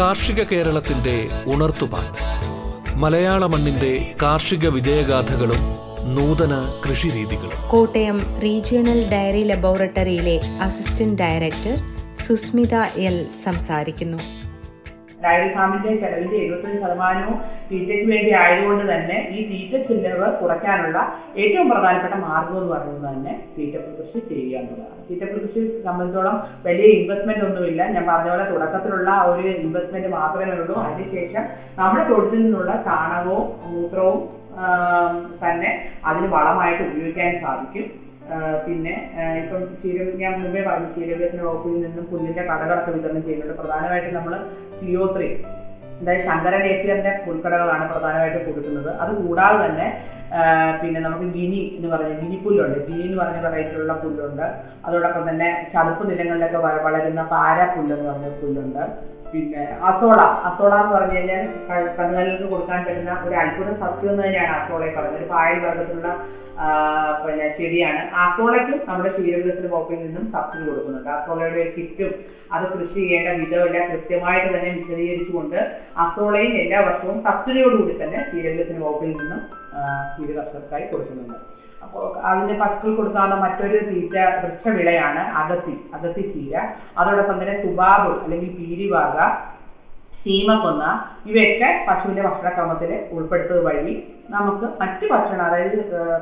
കാർഷിക 0.00 0.42
കേരളത്തിന്റെ 0.42 1.28
ഉണർത്തുപാട്ട്. 1.46 2.22
മലയാള 2.96 3.46
മണ്ണിന്റെ 3.46 4.14
കാർഷിക 4.22 4.68
വിജയഗാഥകളും 4.68 5.76
നൂതന 6.14 6.72
കൃഷിരീതികളും. 6.86 7.68
കോട്ടയം 7.68 8.40
റീജിയണൽ 8.42 9.10
ഡയറി 9.10 9.44
ലബോറട്ടറിയിലെ 9.44 10.40
അസിസ്റ്റന്റ് 10.62 11.22
ഡയറക്ടർ 11.22 11.78
സുസ്മിത 12.26 12.74
എൽ 12.74 13.28
സംസാരിക്കുന്നു. 13.44 14.39
ഡയറി 15.24 15.48
ഫാമിന്റെ 15.56 15.90
ചെലവിന്റെ 16.02 16.36
എഴുപത്തഞ്ച് 16.42 16.78
ശതമാനവും 16.82 17.36
തീറ്റയ്ക്ക് 17.70 18.06
വേണ്ടി 18.12 18.30
ആയതുകൊണ്ട് 18.42 18.84
തന്നെ 18.92 19.16
ഈ 19.36 19.40
തീറ്റ 19.50 19.74
ചെലവ് 20.04 20.28
കുറയ്ക്കാനുള്ള 20.40 20.98
ഏറ്റവും 21.42 21.66
പ്രധാനപ്പെട്ട 21.72 22.14
മാർഗം 22.26 22.56
എന്ന് 22.60 22.70
പറയുന്നത് 22.74 23.06
തന്നെ 23.10 23.32
തീറ്റപ്പുൽ 23.56 23.92
കൃഷി 24.00 24.20
ചെയ്യുക 24.30 24.58
എന്നുള്ളതാണ്. 24.60 25.00
തീറ്റപ്പുൽ 25.10 25.40
കൃഷി 25.44 25.62
സംബന്ധിച്ചോളം 25.86 26.36
വലിയ 26.66 26.88
ഇൻവെസ്റ്റ്മെന്റ് 26.98 27.44
ഒന്നുമില്ല. 27.48 27.80
ഞാൻ 27.94 28.04
പറഞ്ഞ 28.10 28.28
പോലെ 28.34 28.46
തുടക്കത്തിലുള്ള 28.52 29.10
ഒരു 29.30 29.46
ഇൻവെസ്റ്റ്മെന്റ് 29.64 30.10
മാത്രമേ 30.18 30.52
ഉള്ളൂ. 30.60 30.76
അതിനുശേഷം 30.88 31.44
നമ്മുടെ 31.80 32.04
തൊഴിലിൽ 32.12 32.42
നിന്നുള്ള 32.44 32.72
ചാണകവും 32.88 33.46
മൂത്രവും 33.72 34.20
തന്നെ 35.42 35.68
അതിന് 36.10 36.28
വളമായിട്ട് 36.36 36.82
ഉപയോഗിക്കാൻ 36.88 37.30
സാധിക്കും. 37.42 37.84
പിന്നെ 38.66 38.94
ഇപ്പം 39.40 39.60
ശീലം 39.80 40.08
ഞാൻ 40.22 40.32
മുമ്പേ 40.40 40.60
പറഞ്ഞു 40.68 40.88
ക്ഷീരവികസന 40.92 41.40
വകുപ്പിൽ 41.46 41.78
നിന്നും 41.84 42.04
പുല്ലിന്റെ 42.10 42.42
കടകളൊക്കെ 42.50 42.90
വിതരണം 42.96 43.22
ചെയ്യുന്നുണ്ട്. 43.26 43.54
പ്രധാനമായിട്ടും 43.60 44.14
നമ്മൾ 44.18 44.34
സിഒ 44.78 45.04
ത്രീ 45.16 45.28
അതായത് 46.02 46.22
ശങ്കര 46.26 46.54
നേപ്പിയറിന്റെ 46.64 47.10
പുൽക്കടകളാണ് 47.24 47.84
പ്രധാനമായിട്ട് 47.90 48.40
കൊടുക്കുന്നത്. 48.44 48.88
അത് 49.02 49.10
കൂടാതെ 49.22 49.56
തന്നെ 49.64 49.86
പിന്നെ 50.80 50.98
നമുക്ക് 51.06 51.26
ഗിനി 51.36 51.60
എന്ന് 51.76 51.88
പറഞ്ഞ 51.92 52.12
ഗിനി 52.20 52.36
പുല്ലുണ്ട്. 52.44 52.76
ഗിനി 52.86 53.02
എന്ന് 53.08 53.18
പറഞ്ഞ 53.22 53.38
വെറൈറ്റിയിലുള്ള 53.46 53.94
പുല്ലുണ്ട്. 54.02 54.44
അതോടൊപ്പം 54.86 55.24
തന്നെ 55.30 55.48
ചതുപ്പ് 55.72 56.04
നിലങ്ങളിലൊക്കെ 56.10 56.58
വളരുന്ന 56.86 57.22
പാര 57.34 57.58
പുല്ല് 57.74 57.92
എന്ന് 57.96 58.06
പറഞ്ഞ 58.10 58.28
പുല്ലുണ്ട്. 58.40 58.82
പിന്നെ 59.32 59.62
അസോള 59.88 60.20
അസോള 60.48 60.72
എന്ന് 60.82 60.92
പറഞ്ഞു 60.94 61.16
കഴിഞ്ഞാൽ 61.16 61.42
കന്നുകാലികൾക്ക് 61.98 62.46
കൊടുക്കാൻ 62.52 62.78
പറ്റുന്ന 62.86 63.12
ഒരു 63.26 63.34
അത്ഭുത 63.42 63.70
സസ്യം 63.80 64.10
എന്ന് 64.12 64.22
തന്നെയാണ് 64.24 64.52
അസോളയെ 64.58 64.90
പറയുന്നത്. 64.96 65.20
ഒരു 65.20 65.28
പായൽ 65.32 65.58
വർഗത്തിലുള്ള 65.64 66.10
പിന്നെ 67.22 67.46
ചെടിയാണ്. 67.58 68.00
അസോളയ്ക്കും 68.22 68.78
നമ്മുടെ 68.88 69.10
ക്ഷീരവികസന 69.14 69.66
വകുപ്പിൽ 69.74 70.00
നിന്നും 70.06 70.24
സബ്സിഡി 70.32 70.64
കൊടുക്കുന്നുണ്ട്. 70.68 71.10
അസോളയുടെ 71.16 71.60
ഒരു 71.62 71.70
കിറ്റും 71.76 72.10
അത് 72.54 72.64
കൃഷി 72.74 72.98
ചെയ്യേണ്ട 73.00 73.28
വിധമെല്ലാം. 73.40 73.84
കൃത്യമായിട്ട് 73.90 74.48
തന്നെ 74.54 74.70
വിശദീകരിച്ചുകൊണ്ട് 74.78 75.58
അസോളയും 76.04 76.52
എല്ലാ 76.62 76.80
വർഷവും 76.88 77.16
സബ്സിഡിയോടുകൂടി 77.28 77.94
തന്നെ 78.02 78.18
ക്ഷീരവികസന 78.28 78.78
വകുപ്പിൽ 78.86 79.12
നിന്നും 79.20 79.40
ക്ഷീര 80.10 80.30
കർഷകർക്കായി 80.38 80.86
കൊടുക്കുന്നുണ്ട്. 80.92 81.38
അപ്പോൾ 81.84 82.04
അതിന്റെ 82.30 82.54
പശുക്കൾ 82.62 82.90
കൊടുക്കാവുന്ന 82.96 83.36
മറ്റൊരു 83.44 83.78
തീറ്റ 83.90 84.16
വൃക്ഷവിളയാണ് 84.42 85.22
അകത്തി 85.40 85.74
അകത്തി 85.96 86.24
ചീര. 86.32 86.54
അതോടൊപ്പം 86.98 87.38
തന്നെ 87.42 87.56
സുബാബ് 87.62 88.12
അല്ലെങ്കിൽ 88.24 88.50
പീരിവാക 88.58 89.16
ശീമക്കൊന്ന 90.20 90.84
ഇവയൊക്കെ 91.30 91.68
പശുവിന്റെ 91.88 92.22
ഭക്ഷണക്രമത്തിൽ 92.26 92.90
ഉൾപ്പെടുത്തുന്നത് 93.16 93.64
വഴി 93.68 93.94
നമുക്ക് 94.34 94.66
മറ്റു 94.80 95.06
ഭക്ഷണ 95.12 95.40
അതായത് 95.48 95.78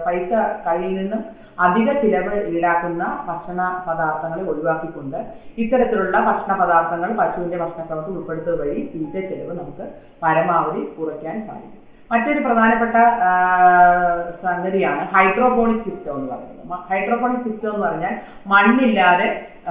പൈസ 0.06 0.30
കയ്യിൽ 0.66 0.92
നിന്നും 0.98 1.22
അധിക 1.66 1.88
ചിലവ് 2.02 2.34
ഈടാക്കുന്ന 2.52 3.04
ഭക്ഷണ 3.28 3.60
പദാർത്ഥങ്ങളെ 3.86 4.44
ഒഴിവാക്കിക്കൊണ്ട് 4.50 5.18
ഇത്തരത്തിലുള്ള 5.62 6.16
ഭക്ഷണ 6.28 6.52
പദാർത്ഥങ്ങൾ 6.60 7.10
പശുവിന്റെ 7.20 7.58
ഭക്ഷണക്രമത്തിൽ 7.62 8.14
ഉൾപ്പെടുത്തുക 8.18 8.54
വഴി 8.62 8.78
തീറ്റ 8.92 9.16
ചിലവ് 9.30 9.52
നമുക്ക് 9.60 9.86
പരമാവധി 10.22 10.82
കുറയ്ക്കാൻ 10.98 11.36
സാധിക്കും. 11.48 11.82
മറ്റൊരു 12.10 12.40
പ്രധാനപ്പെട്ട 12.46 12.96
സംഗതിയാണ് 14.44 15.02
ഹൈഡ്രോപോണിക് 15.14 15.84
സിസ്റ്റം 15.88 16.14
എന്ന് 16.18 16.28
പറയുന്നത്. 16.32 16.54
ഹൈഡ്രോപോണിക് 16.90 17.44
സിസ്റ്റം 17.46 17.70
എന്ന് 17.72 17.84
പറഞ്ഞാൽ 17.86 18.14
മണ്ണില്ലാതെ 18.52 19.28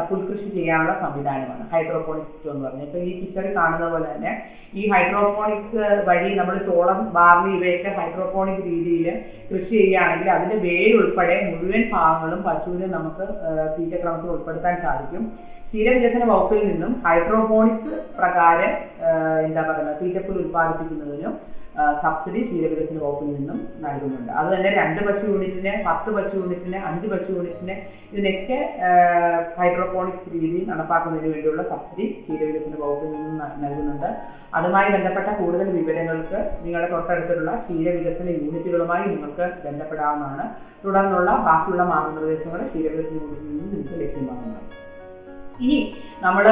പുൽകൃഷി 0.09 0.47
ചെയ്യാനുള്ള 0.55 0.93
സംവിധാനമാണ് 1.03 1.63
ഹൈഡ്രോപോണിക് 1.73 2.29
സിസ്റ്റം 2.31 2.51
എന്ന് 2.53 2.63
പറഞ്ഞാൽ. 2.67 2.85
ഇപ്പൊ 2.87 2.99
ഈ 3.07 3.11
പിക്ചറിൽ 3.19 3.51
കാണുന്ന 3.59 3.85
പോലെ 3.93 4.07
തന്നെ 4.13 4.31
ഈ 4.79 4.83
ഹൈഡ്രോപോണിക്സ് 4.93 5.83
വഴി 6.09 6.29
നമ്മൾ 6.39 6.55
ചോളം 6.69 6.99
ബാർലി 7.17 7.51
ഇവയൊക്കെ 7.57 7.91
ഹൈഡ്രോപോണിക് 7.99 8.63
രീതിയിൽ 8.71 9.07
കൃഷി 9.49 9.73
ചെയ്യുകയാണെങ്കിൽ 9.75 10.29
അതിന്റെ 10.35 10.57
വേരുൾപ്പെടെ 10.67 11.37
മുഴുവൻ 11.49 11.83
ഭാഗങ്ങളും 11.95 12.41
പശുവിന് 12.47 12.87
നമുക്ക് 12.97 13.27
തീറ്റക്രമത്തിൽ 13.75 14.31
ഉൾപ്പെടുത്താൻ 14.35 14.75
സാധിക്കും. 14.85 15.25
ക്ഷീരവികസന 15.67 16.23
വകുപ്പിൽ 16.31 16.61
നിന്നും 16.71 16.91
ഹൈഡ്രോപോണിക്സ് 17.05 17.93
പ്രകാരം 18.19 18.73
എന്താ 19.47 19.61
പറയുക 19.69 19.95
തീറ്റപ്പുൽ 20.01 20.37
ഉൽപ്പാദിപ്പിക്കുന്നതിനും 20.43 21.33
സബ്സിഡി 22.01 22.39
ക്ഷീരവികസന 22.45 22.97
വകുപ്പിൽ 23.03 23.27
നിന്നും 23.33 23.57
നൽകുന്നുണ്ട്. 23.85 24.31
അത് 24.39 24.47
തന്നെ 24.53 24.69
രണ്ട് 24.79 24.99
പശു 25.07 25.23
യൂണിറ്റിന് 25.31 25.73
പത്ത് 25.87 26.09
പശു 26.15 26.33
യൂണിറ്റിന് 26.39 26.79
അഞ്ച് 26.89 27.07
പശു 27.11 27.29
യൂണിറ്റിന് 27.35 27.75
ഇതിനൊക്കെ 28.11 28.57
ഹൈഡ്രോപോണിക്സ് 29.59 30.27
രീതി 30.35 30.59
നടപ്പാക്കുന്നതിന് 30.71 31.29
വേണ്ടിയുള്ള 31.33 31.63
സബ്സിഡി 31.71 32.05
ക്ഷീരവികസന 32.21 32.73
വകുപ്പിൽ 32.83 33.11
നിന്നും 33.15 33.35
നൽകുന്നുണ്ട്. 33.63 34.09
അതുമായി 34.57 34.89
ബന്ധപ്പെട്ട 34.95 35.29
കൂടുതൽ 35.41 35.67
വിവരങ്ങൾക്ക് 35.77 36.39
നിങ്ങളുടെ 36.65 36.89
തൊട്ടടുത്തുള്ള 36.95 37.51
ക്ഷീരവികസന 37.63 38.27
യൂണിറ്റുകളുമായി 38.39 39.05
നിങ്ങൾക്ക് 39.13 39.47
ബന്ധപ്പെടാവുന്നതാണ്. 39.65 40.45
തുടർന്നുള്ള 40.85 41.29
ബാക്കിയുള്ള 41.49 41.85
മാർഗനിർദ്ദേശങ്ങൾ 41.93 42.61
ക്ഷീരവികസന 42.71 43.15
യൂണിറ്റിൽ 43.21 43.47
നിന്നും 43.51 43.69
നിങ്ങൾക്ക് 43.73 44.01
ലഭ്യമാകുന്നതാണ് 44.03 44.46
ഇനി 45.59 45.77
നമ്മൾ 46.21 46.45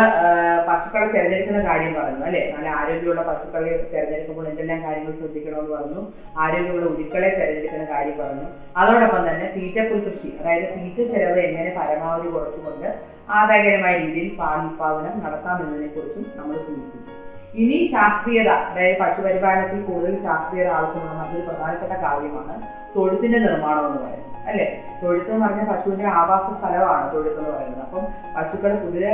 പശുക്കളെ 0.68 1.06
തിരഞ്ഞെടുക്കുന്ന 1.06 1.60
കാര്യം 1.68 1.94
പറഞ്ഞു 1.94 2.24
അല്ലെ? 2.28 2.42
നല്ല 2.54 2.68
ആരോഗ്യമുള്ള 2.80 3.22
പശുക്കളെ 3.30 3.72
തിരഞ്ഞെടുക്കുമ്പോൾ 3.92 4.46
എന്തെല്ലാം 4.52 4.80
കാര്യങ്ങൾ 4.84 5.14
ശ്രദ്ധിക്കണമെന്ന് 5.20 5.74
പറഞ്ഞു 5.76 6.02
ആരോഗ്യമുള്ള 6.38 6.86
ഉരുക്കളെ 6.94 7.30
തിരഞ്ഞെടുക്കുന്ന 7.32 7.86
കാര്യം 7.92 8.18
പറഞ്ഞു. 8.20 8.48
അതോടൊപ്പം 8.76 9.22
തന്നെ 9.30 9.48
തീറ്റപ്പുൽ 9.56 10.00
കൃഷി 10.06 10.32
അതായത് 10.40 10.68
തീറ്റ 10.76 10.98
ചെലവ് 11.12 11.42
എങ്ങനെ 11.48 11.72
പരമാവധി 11.80 12.30
കുറച്ചുകൊണ്ട് 12.34 12.88
ആദായകരമായ 13.32 13.94
രീതിയിൽ 14.04 14.30
പാൽ 14.40 14.60
ഉത്പാദനം 14.68 15.16
നടത്താമെന്നതിനെ 15.24 15.90
കുറിച്ചും 15.90 16.26
നമ്മൾ 16.38 16.58
സൂചിപ്പിച്ചു 16.66 17.12
ഇനി 17.56 17.90
ശാസ്ത്രീയത 17.92 18.50
അതായത് 18.50 18.98
പശുപരിപാലനത്തിൽ 19.00 19.82
കൂടുതൽ 19.82 20.16
ശാസ്ത്രീയത 20.24 20.68
ആവശ്യമുള്ള 20.68 21.14
മറ്റൊരു 21.20 21.48
പ്രധാനപ്പെട്ട 21.48 21.92
കാര്യമാണ്. 21.92 22.56
തൊഴുത്തിന്റെ 22.96 23.40
നിർമ്മാണം 23.40 23.86
എന്ന് 23.88 24.00
പറയുന്നത് 24.00 24.26
അല്ലെ? 24.50 24.66
തൊഴുത്ത് 25.04 25.32
എന്ന് 25.32 25.46
പറഞ്ഞാൽ 25.46 25.66
പശുവിന്റെ 25.66 26.08
ആവാസ 26.08 26.60
സ്ഥലമാണ് 26.60 27.14
തൊഴുത്ത് 27.14 27.40
എന്ന് 27.40 27.50
പറയുന്നത്. 27.50 27.82
അപ്പം 27.82 28.04
പശുക്കൾ 28.36 28.72
കുതിര 28.76 29.06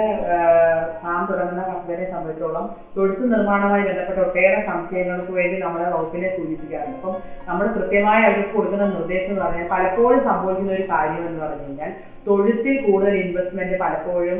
ഫാം 1.03 1.21
തുടങ്ങുന്ന 1.31 1.61
കർഷകരെ 1.63 2.11
സംബന്ധിച്ചോളം 2.11 2.65
തൊഴുത്ത് 2.97 3.31
നിർമ്മാണവുമായി 3.33 3.81
ബന്ധപ്പെട്ട 3.81 4.19
ഒട്ടേറെ 4.19 4.65
സംശയങ്ങൾക്ക് 4.67 5.31
വേണ്ടി 5.31 5.59
നമ്മളെ 5.59 5.89
വകുപ്പിനെ 5.89 6.37
സൂചിപ്പിക്കാറുണ്ട്. 6.37 6.97
അപ്പം 6.97 7.15
നമ്മൾ 7.47 7.67
കൃത്യമായി 7.67 8.23
അവർക്ക് 8.23 8.49
കൊടുക്കുന്ന 8.49 8.85
നിർദ്ദേശം 8.85 9.33
എന്ന് 9.33 9.45
പറഞ്ഞാൽ 9.45 9.67
പലപ്പോഴും 9.71 10.23
സംഭവിക്കുന്ന 10.23 10.71
ഒരു 10.71 10.89
കാര്യം 10.89 11.27
എന്ന് 11.27 11.45
പറഞ്ഞു 11.45 11.63
കഴിഞ്ഞാൽ 11.67 11.93
തൊഴുത്തിൽ 12.27 12.75
കൂടുതൽ 12.85 13.13
ഇൻവെസ്റ്റ്മെന്റ് 13.21 13.77
പലപ്പോഴും 13.79 14.39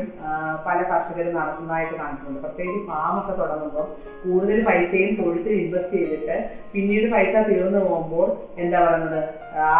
പല 0.66 0.78
കർഷകരും 0.90 1.36
നടത്തുന്നതായിട്ട് 1.38 1.94
കാണുന്നുണ്ട് 2.00 2.40
പ്രത്യേകിച്ച് 2.40 2.80
ഫാമൊക്കെ 2.88 3.32
തുടങ്ങുമ്പോൾ 3.40 3.86
കൂടുതൽ 4.24 4.58
പൈസയും 4.68 5.12
തൊഴുത്തിൽ 5.20 5.54
ഇൻവെസ്റ്റ് 5.62 5.96
ചെയ്തിട്ട് 5.96 6.36
പിന്നീട് 6.72 7.06
പൈസ 7.14 7.34
തീർന്നു 7.48 7.78
പോകുമ്പോൾ 7.78 8.28
എന്താ 8.62 8.80
പറയുന്നത്? 8.84 9.20
ആ 9.66 9.72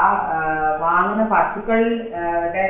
വാങ്ങുന്ന 0.80 1.24
പശുക്കളുടെ 1.34 2.64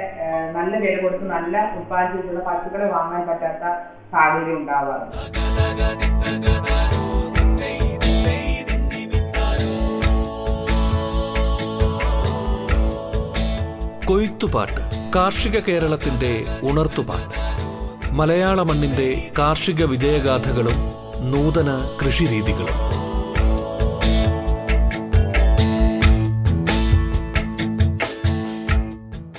നല്ല 0.56 0.72
വില 0.84 0.94
കൊടുത്ത് 1.02 1.28
നല്ല 1.30 1.56
ഉത്പാദിപ്പിച്ചിട്ടുള്ള 1.80 2.44
പശുക്കളെ 2.50 2.88
വാങ്ങാൻ 2.96 3.22
പറ്റാത്ത 3.28 3.64
സാഹചര്യം 4.12 4.56
ഉണ്ടാവാറുണ്ട്. 4.56 5.16
കൊയ്ത്തുപാട്ട്. 14.10 14.82
കാർഷിക 15.14 15.58
കേരളത്തിന്റെ 15.58 16.44
ഉണർത്തുപാട്ട്. 16.62 17.38
മലയാള 18.12 18.62
മണ്ണിന്റെ 18.62 19.30
കാർഷിക 19.38 19.84
വിജയഗാഥകളും 19.84 20.78
നൂതന 21.30 21.70
കൃഷിരീതികളും. 22.02 22.78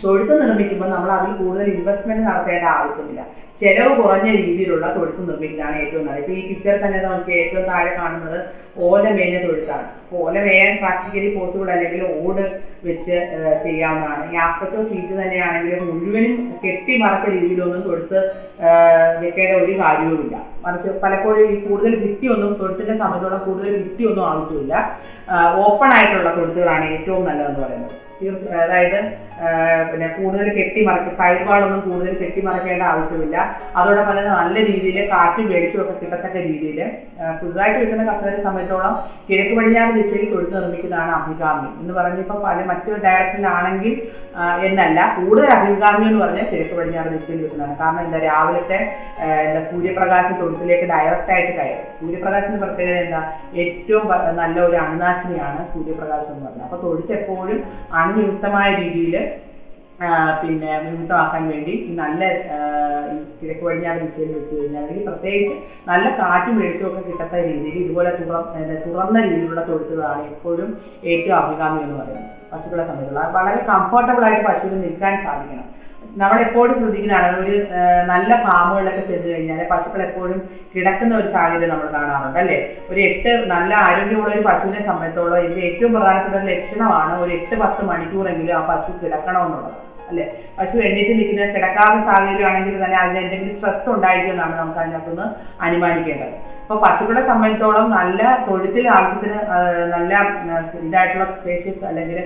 തൊഴുത്ത് 0.03 0.41
നിർമ്മിക്കുമ്പോൾ 0.41 0.89
നമ്മൾ 0.89 1.11
അതിൽ 1.11 1.45
കൂടുതൽ 1.45 1.63
ഇൻവെസ്റ്റ്മെന്റ് 1.63 2.23
നടത്തേണ്ട 2.23 2.63
ആവശ്യമില്ല. 2.63 3.25
ചെലവ് 3.63 3.91
കുറഞ്ഞ 4.01 4.29
രീതിയിലുള്ള 4.41 4.85
തൊഴുത്ത് 4.95 5.21
നിർമ്മിക്കുന്നതാണ് 5.29 5.75
ഏറ്റവും 5.83 6.05
നല്ലത്. 6.07 6.21
ഇപ്പൊ 6.23 6.33
ഈ 6.39 6.41
പിക്ചർ 6.49 6.75
തന്നെ 6.83 6.99
നമുക്ക് 7.07 7.31
ഏറ്റവും 7.39 7.65
താഴെ 7.71 7.91
കാണുന്നത് 7.99 8.37
ഓല 8.85 9.03
മേഞ്ഞ 9.17 9.37
തൊഴുത്താണ്. 9.45 9.87
ഓല 10.19 10.35
മേയാൻ 10.45 10.71
പ്രാക്ടിക്കലി 10.81 11.29
പോസിബിൾ 11.35 11.67
അല്ലെങ്കിൽ 11.73 12.01
ഓട് 12.21 12.43
വെച്ച് 12.87 13.15
ചെയ്യാവുന്നതാണ്. 13.65 14.23
ഈ 14.31 14.37
അപ്പത്തോ 14.45 14.79
സീറ്റ് 14.89 15.13
തന്നെയാണെങ്കിൽ 15.19 15.83
മുഴുവനും 15.89 16.33
കെട്ടി 16.63 16.93
മറച്ച 17.03 17.25
രീതിയിലൊന്നും 17.35 17.81
തൊഴുത്ത് 17.89 18.19
വെക്കേണ്ട 19.23 19.53
ഒരു 19.63 19.73
കാര്യവുമില്ല. 19.81 20.35
മറിച്ച് 20.65 20.89
പലപ്പോഴും 21.03 21.43
ഈ 21.51 21.55
കൂടുതൽ 21.67 21.93
ഭിത്തിയൊന്നും 22.05 22.51
തൊഴുത്തിന്റെ 22.61 22.95
സമയത്തോടെ 23.03 23.39
കൂടുതൽ 23.47 23.71
ഭിത്തിയൊന്നും 23.85 24.25
ആവശ്യമില്ല. 24.31 24.73
ഓപ്പൺ 25.65 25.89
ആയിട്ടുള്ള 25.97 26.31
തൊഴുത്തുകളാണ് 26.37 26.85
ഏറ്റവും 26.95 27.23
നല്ലതെന്ന് 27.29 27.61
പറയുന്നത്. 27.65 27.95
അതായത് 28.63 28.99
പിന്നെ 29.91 30.07
കൂടുതൽ 30.17 30.47
കെട്ടിമറക്ക 30.57 31.09
സൈഡ് 31.19 31.43
വാളൊന്നും 31.47 31.81
കൂടുതൽ 31.87 32.13
കെട്ടിമറക്കേണ്ട 32.21 32.83
ആവശ്യമില്ല. 32.91 33.37
അതോടൊപ്പം 33.79 34.13
തന്നെ 34.17 34.33
നല്ല 34.41 34.55
രീതിയിൽ 34.69 34.97
കാറ്റും 35.13 35.45
വെളിച്ചവും 35.53 35.83
ഒക്കെ 35.83 35.95
കിട്ടത്തക്ക 36.01 36.37
രീതിയിൽ 36.49 36.79
പുതുതായിട്ട് 37.39 37.79
വെക്കുന്ന 37.81 38.03
കർഷകരെ 38.09 38.39
സംബന്ധിച്ചോളം 38.47 38.93
കിഴക്ക് 39.27 39.53
പടിഞ്ഞാറ് 39.57 39.93
ദിശയിൽ 39.97 40.25
തൊഴുത്ത് 40.33 40.55
നിർമ്മിക്കുന്നതാണ് 40.57 41.13
അഭികാമ്യം 41.19 41.73
എന്ന് 41.81 41.93
പറഞ്ഞിപ്പോൾ 41.99 42.39
പല 42.47 42.59
മറ്റു 42.71 42.91
ഡയറക്ഷനിലാണെങ്കിൽ 43.05 43.93
എന്നല്ല 44.67 44.99
കൂടുതൽ 45.17 45.49
അഭികാമ്യം 45.57 46.07
എന്ന് 46.09 46.21
പറഞ്ഞാൽ 46.23 46.47
കിഴക്ക് 46.51 46.75
പടിഞ്ഞാറ് 46.79 47.11
ദിശയിൽ 47.15 47.39
വെക്കുന്നതാണ് 47.43 47.77
കാരണം 47.81 48.01
എന്താ 48.07 48.19
രാവിലത്തെ 48.27 48.79
എന്താ 49.45 49.61
സൂര്യപ്രകാശം 49.71 50.35
തൊഴുത്തിലേക്ക് 50.41 50.87
ഡയറക്റ്റ് 50.93 51.31
ആയിട്ട് 51.35 51.53
കയറും. 51.59 51.85
സൂര്യപ്രകാശത്തിന്റെ 51.99 52.61
പ്രത്യേകത 52.63 52.97
എന്താ? 53.05 53.21
ഏറ്റവും 53.63 54.05
നല്ല 54.41 54.57
ഒരു 54.67 54.77
അണുനാശിനിയാണ് 54.83 55.61
സൂര്യപ്രകാശം 55.73 56.31
എന്ന് 56.33 56.45
പറഞ്ഞത് 56.45 56.65
അപ്പൊ 56.67 56.77
തൊഴുത്ത് 56.85 57.13
എപ്പോഴും 57.19 57.59
അണുയുക്തമായ 58.01 58.69
രീതിയിൽ 58.81 59.15
പിന്നെ 60.41 60.69
വിമുക്തമാക്കാൻ 60.83 61.43
വേണ്ടി 61.51 61.73
നല്ല 61.99 62.21
കിഴക്ക് 63.39 63.63
പടിഞ്ഞാറ് 63.65 63.99
ദിശയിൽ 64.03 64.29
വെച്ച് 64.35 64.53
കഴിഞ്ഞാൽ 64.55 64.87
പ്രത്യേകിച്ച് 65.07 65.55
നല്ല 65.87 66.05
കാറ്റും 66.19 66.55
വെളിച്ചവും 66.59 66.89
ഒക്കെ 66.89 67.01
കിട്ടത്ത 67.09 67.41
രീതിയിൽ 67.49 67.77
ഇതുപോലെ 67.83 68.11
തുറ 68.19 68.31
തുറന്ന 68.87 69.19
രീതിയിലുള്ള 69.27 69.63
തൊഴുത്തുകളാണ് 69.69 70.23
എപ്പോഴും 70.31 70.69
ഏറ്റവും 71.11 71.35
അഭികാമ്യം 71.41 71.85
എന്ന് 71.85 71.97
പറയുന്നത്. 71.99 72.29
പശുക്കളെ 72.51 72.83
സംബന്ധിച്ചുള്ള 72.87 73.23
വളരെ 73.37 73.59
കംഫർട്ടബിൾ 73.69 74.23
ആയിട്ട് 74.27 74.43
പശുവിന് 74.49 74.79
നിൽക്കാൻ 74.85 75.13
സാധിക്കണം. 75.25 75.67
നമ്മൾ 76.13 76.37
എപ്പോഴും 76.45 76.73
ശ്രദ്ധിക്കുന്നതാണ് 76.79 77.37
ഒരു 77.43 77.53
നല്ല 78.09 78.31
ഫാമുകളിലൊക്കെ 78.43 79.03
ചെന്ന് 79.07 79.27
കഴിഞ്ഞാൽ 79.29 79.61
പശുക്കൾ 79.71 80.01
എപ്പോഴും 80.05 80.39
കിടക്കുന്ന 80.73 81.13
ഒരു 81.19 81.27
സാഹചര്യം 81.33 81.71
നമ്മൾ 81.71 81.87
കാണാറുണ്ട് 81.95 82.37
അല്ലേ? 82.41 82.57
ഒരു 82.91 82.99
എട്ട് 83.07 83.31
നല്ല 83.53 83.71
ആരോഗ്യമുള്ള 83.85 84.31
ഒരു 84.35 84.43
പശുവിനെ 84.47 84.81
സംബന്ധിച്ചോളം 84.87 85.39
ഇതിന്റെ 85.39 85.63
ഏറ്റവും 85.69 85.91
പ്രധാനപ്പെട്ട 85.95 86.35
ഒരു 86.35 86.47
ലക്ഷണമാണ് 86.51 87.13
ഒരു 87.23 87.31
എട്ട് 87.37 87.55
പത്ത് 87.63 87.81
മണിക്കൂറെങ്കിലും 87.89 88.55
ആ 88.57 88.63
പശു 88.69 88.91
കിടക്കണമെന്നുള്ളത് 89.01 89.79
അല്ലെ? 90.09 90.25
പശു 90.57 90.75
എണ്ണീറ്റ് 90.87 91.13
നിൽക്കുന്ന 91.19 91.51
കിടക്കാത്ത 91.55 91.95
സാഹചര്യമാണെങ്കിൽ 92.09 92.75
തന്നെ 92.83 92.97
അതിന് 93.03 93.19
എന്തെങ്കിലും 93.23 93.55
സ്ട്രെസ് 93.57 93.89
ഉണ്ടായിരിക്കുമെന്നാണ് 93.95 94.55
നമുക്ക് 94.57 94.79
അതിനകത്തുനിന്ന് 94.79 95.27
അനുമാനിക്കേണ്ടത്. 95.67 96.35
അപ്പൊ 96.63 96.75
പശുക്കളെ 96.83 97.21
സംബന്ധിച്ചോളം 97.29 97.87
നല്ല 97.97 98.21
തൊഴുത്തിൽ 98.45 98.85
ആവശ്യത്തിന് 98.95 99.37
നല്ല 99.93 100.11
ഇതായിട്ടുള്ള 100.87 101.25
സ്പേഷ്യസ് 101.33 101.83
അല്ലെങ്കിൽ 101.89 102.19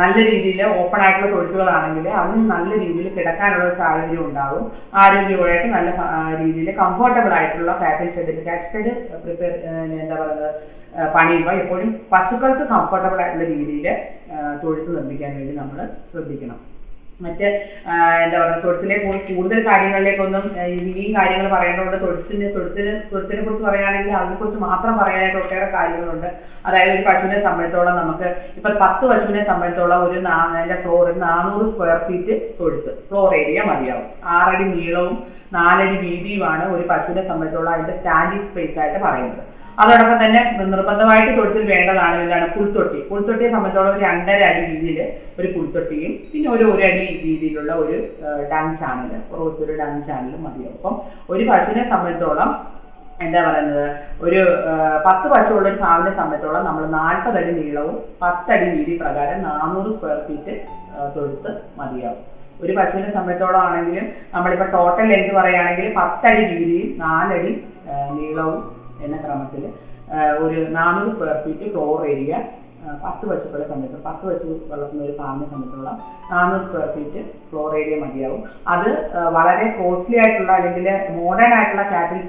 നല്ല 0.00 0.16
രീതിയിൽ 0.30 0.60
ഓപ്പൺ 0.80 1.00
ആയിട്ടുള്ള 1.04 1.28
തൊഴുത്തുകളാണെങ്കിൽ 1.34 2.06
അതിന് 2.22 2.42
നല്ല 2.54 2.70
രീതിയിൽ 2.82 3.08
കിടക്കാനുള്ള 3.16 3.68
സാഹചര്യം 3.80 4.24
ഉണ്ടാവും. 4.28 4.64
ആരോഗ്യപരമായിട്ട് 5.02 5.68
നല്ല 5.76 5.90
രീതിയിൽ 6.42 6.68
കംഫർട്ടബിൾ 6.82 7.34
ആയിട്ടുള്ള 7.38 7.74
കാറ്റൽ 7.82 8.10
ഷെഡിൽ 8.16 8.40
കാറ്റൽ 8.48 8.68
ഷെഡ് 8.74 8.92
പ്രിപ്പയർ 9.24 9.54
എന്താ 10.02 10.16
പറയുന്നത് 10.22 10.50
പണിയുമ്പോൾ 11.14 11.56
എപ്പോഴും 11.62 11.90
പശുക്കൾക്ക് 12.12 12.64
കംഫർട്ടബിൾ 12.74 13.20
ആയിട്ടുള്ള 13.24 13.46
രീതിയിൽ 13.54 13.86
തൊഴുത്ത് 14.62 14.90
നിർമ്മിക്കാൻ 14.96 15.32
വേണ്ടി 15.38 15.54
നമ്മൾ 15.62 15.78
ശ്രദ്ധിക്കണം. 16.12 16.58
മറ്റ് 17.24 17.46
എന്താ 18.24 18.36
പറയുക 18.40 18.58
തൊഴുത്തിലെ 18.64 18.96
പോയി 19.04 19.18
കൂടുതൽ 19.28 19.60
കാര്യങ്ങളിലേക്കൊന്നും 19.68 20.44
ഇനിയും 20.74 21.12
കാര്യങ്ങൾ 21.16 21.46
പറയേണ്ടതുകൊണ്ട് 21.54 21.96
തൊഴുത്തിന് 22.04 22.48
തൊഴുത്തിന് 22.56 22.92
തൊഴുത്തിനെ 23.10 23.40
കുറിച്ച് 23.46 23.64
പറയുകയാണെങ്കിൽ 23.68 24.12
അതിനെക്കുറിച്ച് 24.18 24.60
മാത്രം 24.66 24.94
പറയാനായിട്ട് 25.00 25.38
ഒട്ടേറെ 25.42 25.68
കാര്യങ്ങളുണ്ട്. 25.76 26.28
അതായത് 26.66 26.92
ഒരു 26.96 27.02
പശുവിനെ 27.08 27.40
സംബന്ധിച്ചോളം 27.48 27.96
നമുക്ക് 28.00 28.28
ഇപ്പൊ 28.58 28.70
പത്ത് 28.84 29.04
പശുവിനെ 29.12 29.42
സംബന്ധിച്ചോളം 29.50 30.00
ഒരു 30.08 30.20
അതിന്റെ 30.36 30.78
ഫ്ലോർ 30.84 31.06
നാനൂറ് 31.26 31.66
സ്ക്വയർ 31.72 31.98
ഫീറ്റ് 32.08 32.36
തൊഴുത്ത് 32.60 32.92
ഫ്ലോർ 33.10 33.28
ഏരിയ 33.40 33.60
മതിയാവും. 33.70 34.08
ആറടി 34.36 34.66
നീളവും 34.76 35.16
നാലടി 35.58 35.96
വീതിയുമാണ് 36.06 36.64
ഒരു 36.74 36.84
പശുവിനെ 36.90 37.22
സംബന്ധിച്ചോളം 37.28 37.72
അതിന്റെ 37.74 37.94
സ്റ്റാൻഡിങ് 37.98 38.48
സ്പേസ് 38.48 38.76
ആയിട്ട് 38.82 38.98
പറയുന്നത്. 39.06 39.44
അതോടൊപ്പം 39.82 40.16
തന്നെ 40.22 40.40
നിർബന്ധമായിട്ട് 40.72 41.32
തൊഴുത്തിൽ 41.38 41.64
വേണ്ടതാണ് 41.72 42.16
എന്താണ് 42.22 42.46
പുൽത്തൊട്ടി. 42.54 43.00
പുൽത്തൊട്ടിയെ 43.10 43.48
സംബന്ധിച്ചോളം 43.54 43.98
രണ്ടര 44.06 44.40
അടി 44.50 44.62
രീതിയിൽ 44.70 44.98
ഒരു 45.40 45.48
പുൽത്തൊട്ടിയും 45.54 46.12
പിന്നെ 46.30 46.48
ഒരു 46.54 46.64
ഒരു 46.72 46.82
അടി 46.88 47.04
രീതിയിലുള്ള 47.26 47.72
ഒരു 47.82 47.96
ഡാം 48.52 48.66
ചാനൽ 48.80 49.12
റോസ് 49.38 49.60
ഒരു 49.66 49.74
ഡാം 49.80 49.94
ചാനലും 50.08 50.40
മതിയാവും. 50.46 50.74
അപ്പം 50.78 50.94
ഒരു 51.34 51.44
പശുവിനെ 51.50 51.84
സംബന്ധിച്ചോളം 51.92 52.50
എന്താ 53.26 53.40
പറയുന്നത്? 53.46 53.86
ഒരു 54.24 54.40
പത്ത് 55.06 55.26
പശുള്ള 55.34 55.68
ഒരു 55.70 55.78
ഫാമിനെ 55.84 56.12
സംബന്ധിച്ചോളം 56.18 56.64
നമ്മൾ 56.68 56.82
നാൽപ്പത് 56.98 57.38
അടി 57.40 57.52
നീളവും 57.60 57.94
പത്തടി 58.22 58.66
വീതി 58.74 58.94
പ്രകാരം 59.02 59.38
നാനൂറ് 59.46 59.92
സ്ക്വയർ 59.94 60.18
ഫീറ്റ് 60.26 60.54
തൊഴുത്ത് 61.16 61.50
മതിയാവും. 61.78 62.20
ഒരു 62.62 62.72
പശുവിനെ 62.78 63.10
സംബന്ധിച്ചോളം 63.16 63.60
ആണെങ്കിലും 63.66 64.06
നമ്മളിപ്പോൾ 64.34 64.68
ടോട്ടൽ 64.76 65.06
ലെങ്ത് 65.12 65.32
പറയുകയാണെങ്കിൽ 65.38 65.88
പത്തടി 65.98 66.42
വീതിയും 66.52 66.88
നാലടി 67.04 67.52
നീളവും 68.18 68.58
എന്ന 69.04 69.16
ക്രമത്തിൽ 69.16 69.64
ഒരു 70.38 70.60
നാനൂറ് 70.70 71.10
സ്ക്വയർ 71.10 71.36
ഫീറ്റ് 71.44 71.66
ഫ്ലോർ 71.70 72.00
ഏരിയ 72.06 72.34
പത്ത് 73.02 73.24
പശുക്കളെ 73.26 73.64
സംബന്ധിച്ച് 73.64 73.98
പത്ത് 74.04 74.24
പശു 74.26 74.48
വളർത്തുന്ന 74.68 75.04
ഒരു 75.04 75.14
ഫാമിനെ 75.18 75.46
സംബന്ധിച്ചുള്ള 75.50 75.90
നാനൂറ് 76.30 76.62
സ്ക്വയർ 76.64 76.88
ഫീറ്റ് 76.94 77.22
ഫ്ലോർ 77.50 77.70
ഏരിയ 77.80 77.96
മതിയാവും. 78.00 78.40
അത് 78.74 78.88
വളരെ 79.36 79.64
കോസ്റ്റ്ലി 79.78 80.18
ആയിട്ടുള്ള 80.22 80.52
അല്ലെങ്കിൽ 80.58 80.86
മോഡേൺ 81.18 81.52
ആയിട്ടുള്ള 81.58 81.84
കാറ്റിൽ 81.92 82.20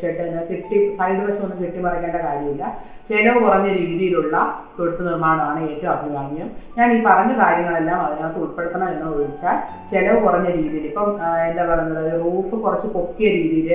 ഷെഡ് 0.00 0.26
കെട്ടി 0.50 0.78
സൈഡ് 0.98 1.22
വശമൊന്നും 1.26 1.62
കെട്ടിമറിക്കേണ്ട 1.64 2.16
കാര്യമില്ല. 2.26 2.64
ചെലവ് 3.08 3.38
കുറഞ്ഞ 3.44 3.68
രീതിയിലുള്ള 3.78 4.36
തൊഴുത്ത് 4.78 5.02
നിർമ്മാണമാണ് 5.08 5.60
ഏറ്റവും 5.70 5.90
അഭികാമ്യം. 5.94 6.48
ഞാൻ 6.78 6.88
ഈ 6.92 6.98
പറഞ്ഞ 7.06 7.32
കാര്യങ്ങളെല്ലാം 7.42 7.98
അതിനകത്ത് 8.06 8.38
ഉൾപ്പെടുത്തണം 8.44 8.88
എന്ന് 8.88 9.06
ഒഴിച്ചാൽ 9.14 9.56
ചെലവ് 9.90 10.20
കുറഞ്ഞ 10.24 10.48
രീതിയിൽ 10.58 10.84
ഇപ്പം 10.90 11.10
എന്താ 11.48 11.64
പറയുന്നത് 11.70 12.12
റൂഫ് 12.24 12.56
കുറച്ച് 12.64 12.86
പൊക്കിയ 12.86 13.28
രീതിയിൽ 13.38 13.70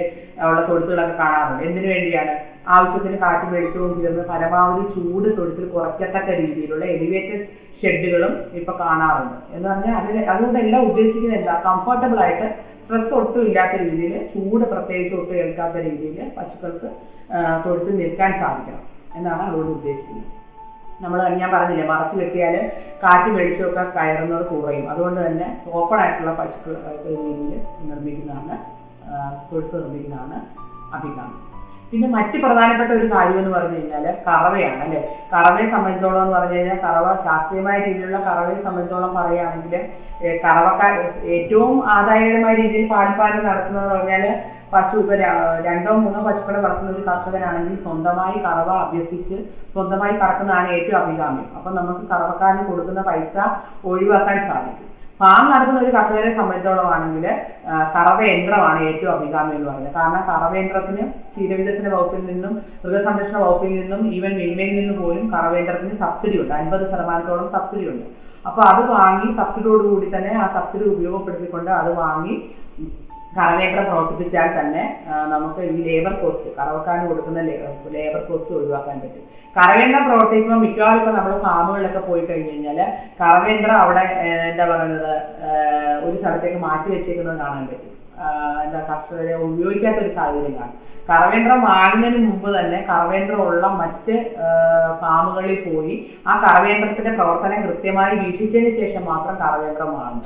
ഉള്ള 0.48 0.62
തൊഴുത്തുകളൊക്കെ 0.70 1.16
കാണാറുണ്ട്. 1.24 1.64
എന്തിനു 1.70 1.88
വേണ്ടിയാണ്? 1.94 2.36
ആവശ്യത്തിന് 2.68 3.18
കാറ്റ് 3.18 3.46
തീർന്ന് 3.76 4.24
പരമാവധി 4.32 4.84
ചൂട് 4.96 5.38
തൊഴുത്തിൽ 5.38 5.66
കുറയ്ക്കത്തക്ക 5.76 6.30
രീതിയിലുള്ള 6.42 6.86
എലിവേറ്റഡ് 6.96 7.46
ഷെഡുകളും 7.82 8.34
ഇപ്പൊ 8.60 8.74
കാണാറുണ്ട്. 8.82 9.38
എന്ന് 9.56 9.68
പറഞ്ഞാൽ 9.70 9.94
അതിൽ 10.00 10.18
അതുകൊണ്ട് 10.32 10.58
എല്ലാം 10.64 10.82
ഉദ്ദേശിക്കുന്നത് 10.90 11.38
എന്താ? 11.40 11.56
കംഫർട്ടബിൾ 11.68 12.20
ആയിട്ട് 12.26 12.48
സ്ട്രെസ് 12.84 13.14
ഒട്ടും 13.20 13.42
ഇല്ലാത്ത 13.48 13.76
രീതിയിൽ 13.84 14.14
ചൂട് 14.34 14.64
പ്രത്യേകിച്ച് 14.72 15.16
ഒട്ടും 15.20 15.36
ഏൽക്കാത്ത 15.44 15.78
രീതിയിൽ 15.88 16.18
പശുക്കൾക്ക് 16.38 16.90
തൊഴുത്ത് 17.66 17.92
നിൽക്കാൻ 18.00 18.32
സാധിക്കണം 18.42 18.84
എന്നാണ് 19.18 19.42
അതുകൊണ്ട് 19.48 19.72
ഉദ്ദേശിക്കുന്നത്. 19.78 20.28
നമ്മൾ 21.04 21.20
ഞാൻ 21.42 21.50
പറഞ്ഞില്ലേ 21.56 21.86
മറച്ചു 21.92 22.16
കെട്ടിയാൽ 22.22 22.56
കാറ്റ് 23.04 23.30
വെളിച്ചമൊക്കെ 23.36 23.84
കയറുന്നത് 23.98 24.46
കുറയും. 24.52 24.86
അതുകൊണ്ട് 24.94 25.20
തന്നെ 25.28 25.48
ഓപ്പൺ 25.80 26.00
ആയിട്ടുള്ള 26.06 26.32
പശുക്കൾ 26.40 26.74
രീതിയിൽ 27.06 27.62
നിർമ്മിക്കുന്നതാണ് 27.90 28.56
തൊഴുത്ത് 29.52 29.76
നിർമ്മിക്കുന്നതാണ് 29.82 30.40
അഭികാമ്യം. 30.98 31.46
പിന്നെ 31.92 32.08
മറ്റ് 32.16 32.38
പ്രധാനപ്പെട്ട 32.44 32.92
ഒരു 32.98 33.08
കാര്യം 33.14 33.38
എന്ന് 33.42 33.52
പറഞ്ഞു 33.56 33.78
കഴിഞ്ഞാൽ 33.78 34.06
കറവയാണ് 34.28 34.82
അല്ലെ? 34.86 35.00
കറവയെ 35.32 35.66
സംബന്ധിച്ചോളം 35.74 36.22
എന്ന് 36.24 36.36
പറഞ്ഞു 36.36 36.58
കഴിഞ്ഞാൽ 36.58 36.78
കറവ 36.84 37.06
ശാസ്ത്രീയമായ 37.26 37.78
രീതിയിലുള്ള 37.86 38.20
കറവയെ 38.28 38.58
സംബന്ധിച്ചോളം 38.66 39.12
പറയുകയാണെങ്കിൽ 39.18 39.74
കറവക്കാർ 40.44 40.94
ഏറ്റവും 41.36 41.76
ആദായകരമായ 41.96 42.54
രീതിയിൽ 42.62 42.86
പാൽപ്പാലം 42.94 43.42
നടത്തുന്നത് 43.48 43.88
പറഞ്ഞാൽ 43.92 44.24
പശു 44.74 44.96
ഇപ്പൊ 45.02 45.14
രണ്ടോ 45.68 45.92
മൂന്നോ 46.02 46.20
പശുക്കളെ 46.26 46.60
വളർത്തുന്ന 46.66 46.92
ഒരു 46.96 47.06
കർഷകനാണെങ്കിൽ 47.08 47.78
സ്വന്തമായി 47.86 48.36
കറവ 48.46 48.70
അഭ്യസിച്ച് 48.84 49.38
സ്വന്തമായി 49.74 50.14
കറക്കുന്നതാണ് 50.22 50.70
ഏറ്റവും 50.78 51.00
അഭികാമ്യം. 51.02 51.48
അപ്പൊ 51.58 51.70
നമുക്ക് 51.80 52.04
കറവക്കാരന് 52.12 52.66
കൊടുക്കുന്ന 52.70 53.04
പൈസ 53.10 53.36
ഒഴിവാക്കാൻ 53.92 54.38
സാധിക്കും. 54.50 54.89
ഫാം 55.20 55.44
നടത്തുന്ന 55.52 55.80
ഒരു 55.86 55.92
കർഷകരെ 55.96 56.30
സംബന്ധിച്ചോളമാണെങ്കിൽ 56.38 57.26
കറവയന്ത്രമാണ് 57.96 57.96
കറവ 57.96 58.20
യന്ത്രമാണ് 58.30 58.80
ഏറ്റവും 58.90 59.12
അഭികാമ്യം 59.16 59.56
എന്ന് 59.58 59.68
പറയുന്നത്. 59.70 59.96
കാരണം 59.98 60.22
കറവയന്ത്രത്തിന് 60.30 61.04
ക്ഷീരവികസന 61.32 61.88
വകുപ്പിൽ 61.96 62.22
നിന്നും 62.30 62.54
മൃഗസംരക്ഷണ 62.84 63.38
വകുപ്പിൽ 63.46 63.74
നിന്നും 63.80 64.02
ഈവൻ 64.18 64.34
മിൽമയിൽ 64.42 64.74
നിന്നും 64.80 64.98
പോലും 65.02 65.26
കറവയന്ത്രത്തിന് 65.34 65.98
സബ്സിഡി 66.04 66.38
ഉണ്ട്. 66.44 66.54
അൻപത് 66.60 66.86
ശതമാനത്തോളം 66.92 67.50
സബ്സിഡി 67.56 67.86
ഉണ്ട്. 67.94 68.06
അപ്പോൾ 68.50 68.64
അത് 68.72 68.82
വാങ്ങി 68.96 69.28
സബ്സിഡിയോട് 69.40 69.84
കൂടി 69.92 70.08
തന്നെ 70.16 70.32
ആ 70.44 70.46
സബ്സിഡി 70.56 70.86
ഉപയോഗപ്പെടുത്തിക്കൊണ്ട് 70.94 71.72
അത് 71.82 71.92
വാങ്ങി 72.04 72.36
കറവേക്കറ 73.38 73.82
പ്രവർത്തിപ്പിച്ചാൽ 73.90 74.48
തന്നെ 74.60 74.84
നമുക്ക് 75.34 75.62
ഈ 75.74 75.80
ലേബർ 75.88 76.14
കോസ്റ്റ് 76.22 76.50
കറവക്കാരന് 76.60 77.10
കൊടുക്കുന്ന 77.10 77.42
ലേബർ 77.96 78.22
കോസ്റ്റ് 78.30 78.56
ഒഴിവാക്കാൻ 78.60 78.98
പറ്റും. 79.04 79.26
കറവേന്ദ്രം 79.56 80.04
പ്രവർത്തിക്കുമ്പോൾ 80.08 80.60
മിക്കവാറും 80.64 81.00
ഇപ്പൊ 81.02 81.12
നമ്മൾ 81.18 81.34
ഫാമുകളിലൊക്കെ 81.46 82.02
പോയി 82.10 82.24
കഴിഞ്ഞ് 82.26 82.52
കഴിഞ്ഞാൽ 82.52 82.80
കറവേന്ദ്രം 83.22 83.78
അവിടെ 83.84 84.04
എന്താ 84.50 84.66
പറയുന്നത് 84.72 85.14
ഒരു 86.08 86.16
സ്ഥലത്തേക്ക് 86.20 86.60
മാറ്റി 86.68 86.90
വെച്ചേക്കുന്നത് 86.96 87.40
കാണാൻ 87.44 87.64
പറ്റും. 87.72 87.86
എന്താ 88.66 88.80
കർഷകരെ 88.90 89.34
ഉപയോഗിക്കാത്ത 89.48 90.00
ഒരു 90.06 90.12
സാഹചര്യം 90.18 90.56
കാണും. 90.60 90.76
കറവേന്ദ്രം 91.10 91.60
വാങ്ങുന്നതിന് 91.70 92.26
മുമ്പ് 92.30 92.50
തന്നെ 92.58 92.80
കറവേന്ദ്രം 92.90 93.42
ഉള്ള 93.50 93.68
മറ്റ് 93.82 94.16
ഫാമുകളിൽ 95.04 95.58
പോയി 95.68 95.96
ആ 96.30 96.34
കറവേന്ദ്രത്തിന്റെ 96.46 97.14
പ്രവർത്തനം 97.20 97.64
കൃത്യമായി 97.68 98.16
വീക്ഷിച്ചതിന് 98.24 98.74
ശേഷം 98.82 99.06
മാത്രം 99.12 99.38
കറവേന്ദ്രം 99.44 99.92
വാങ്ങും 100.00 100.26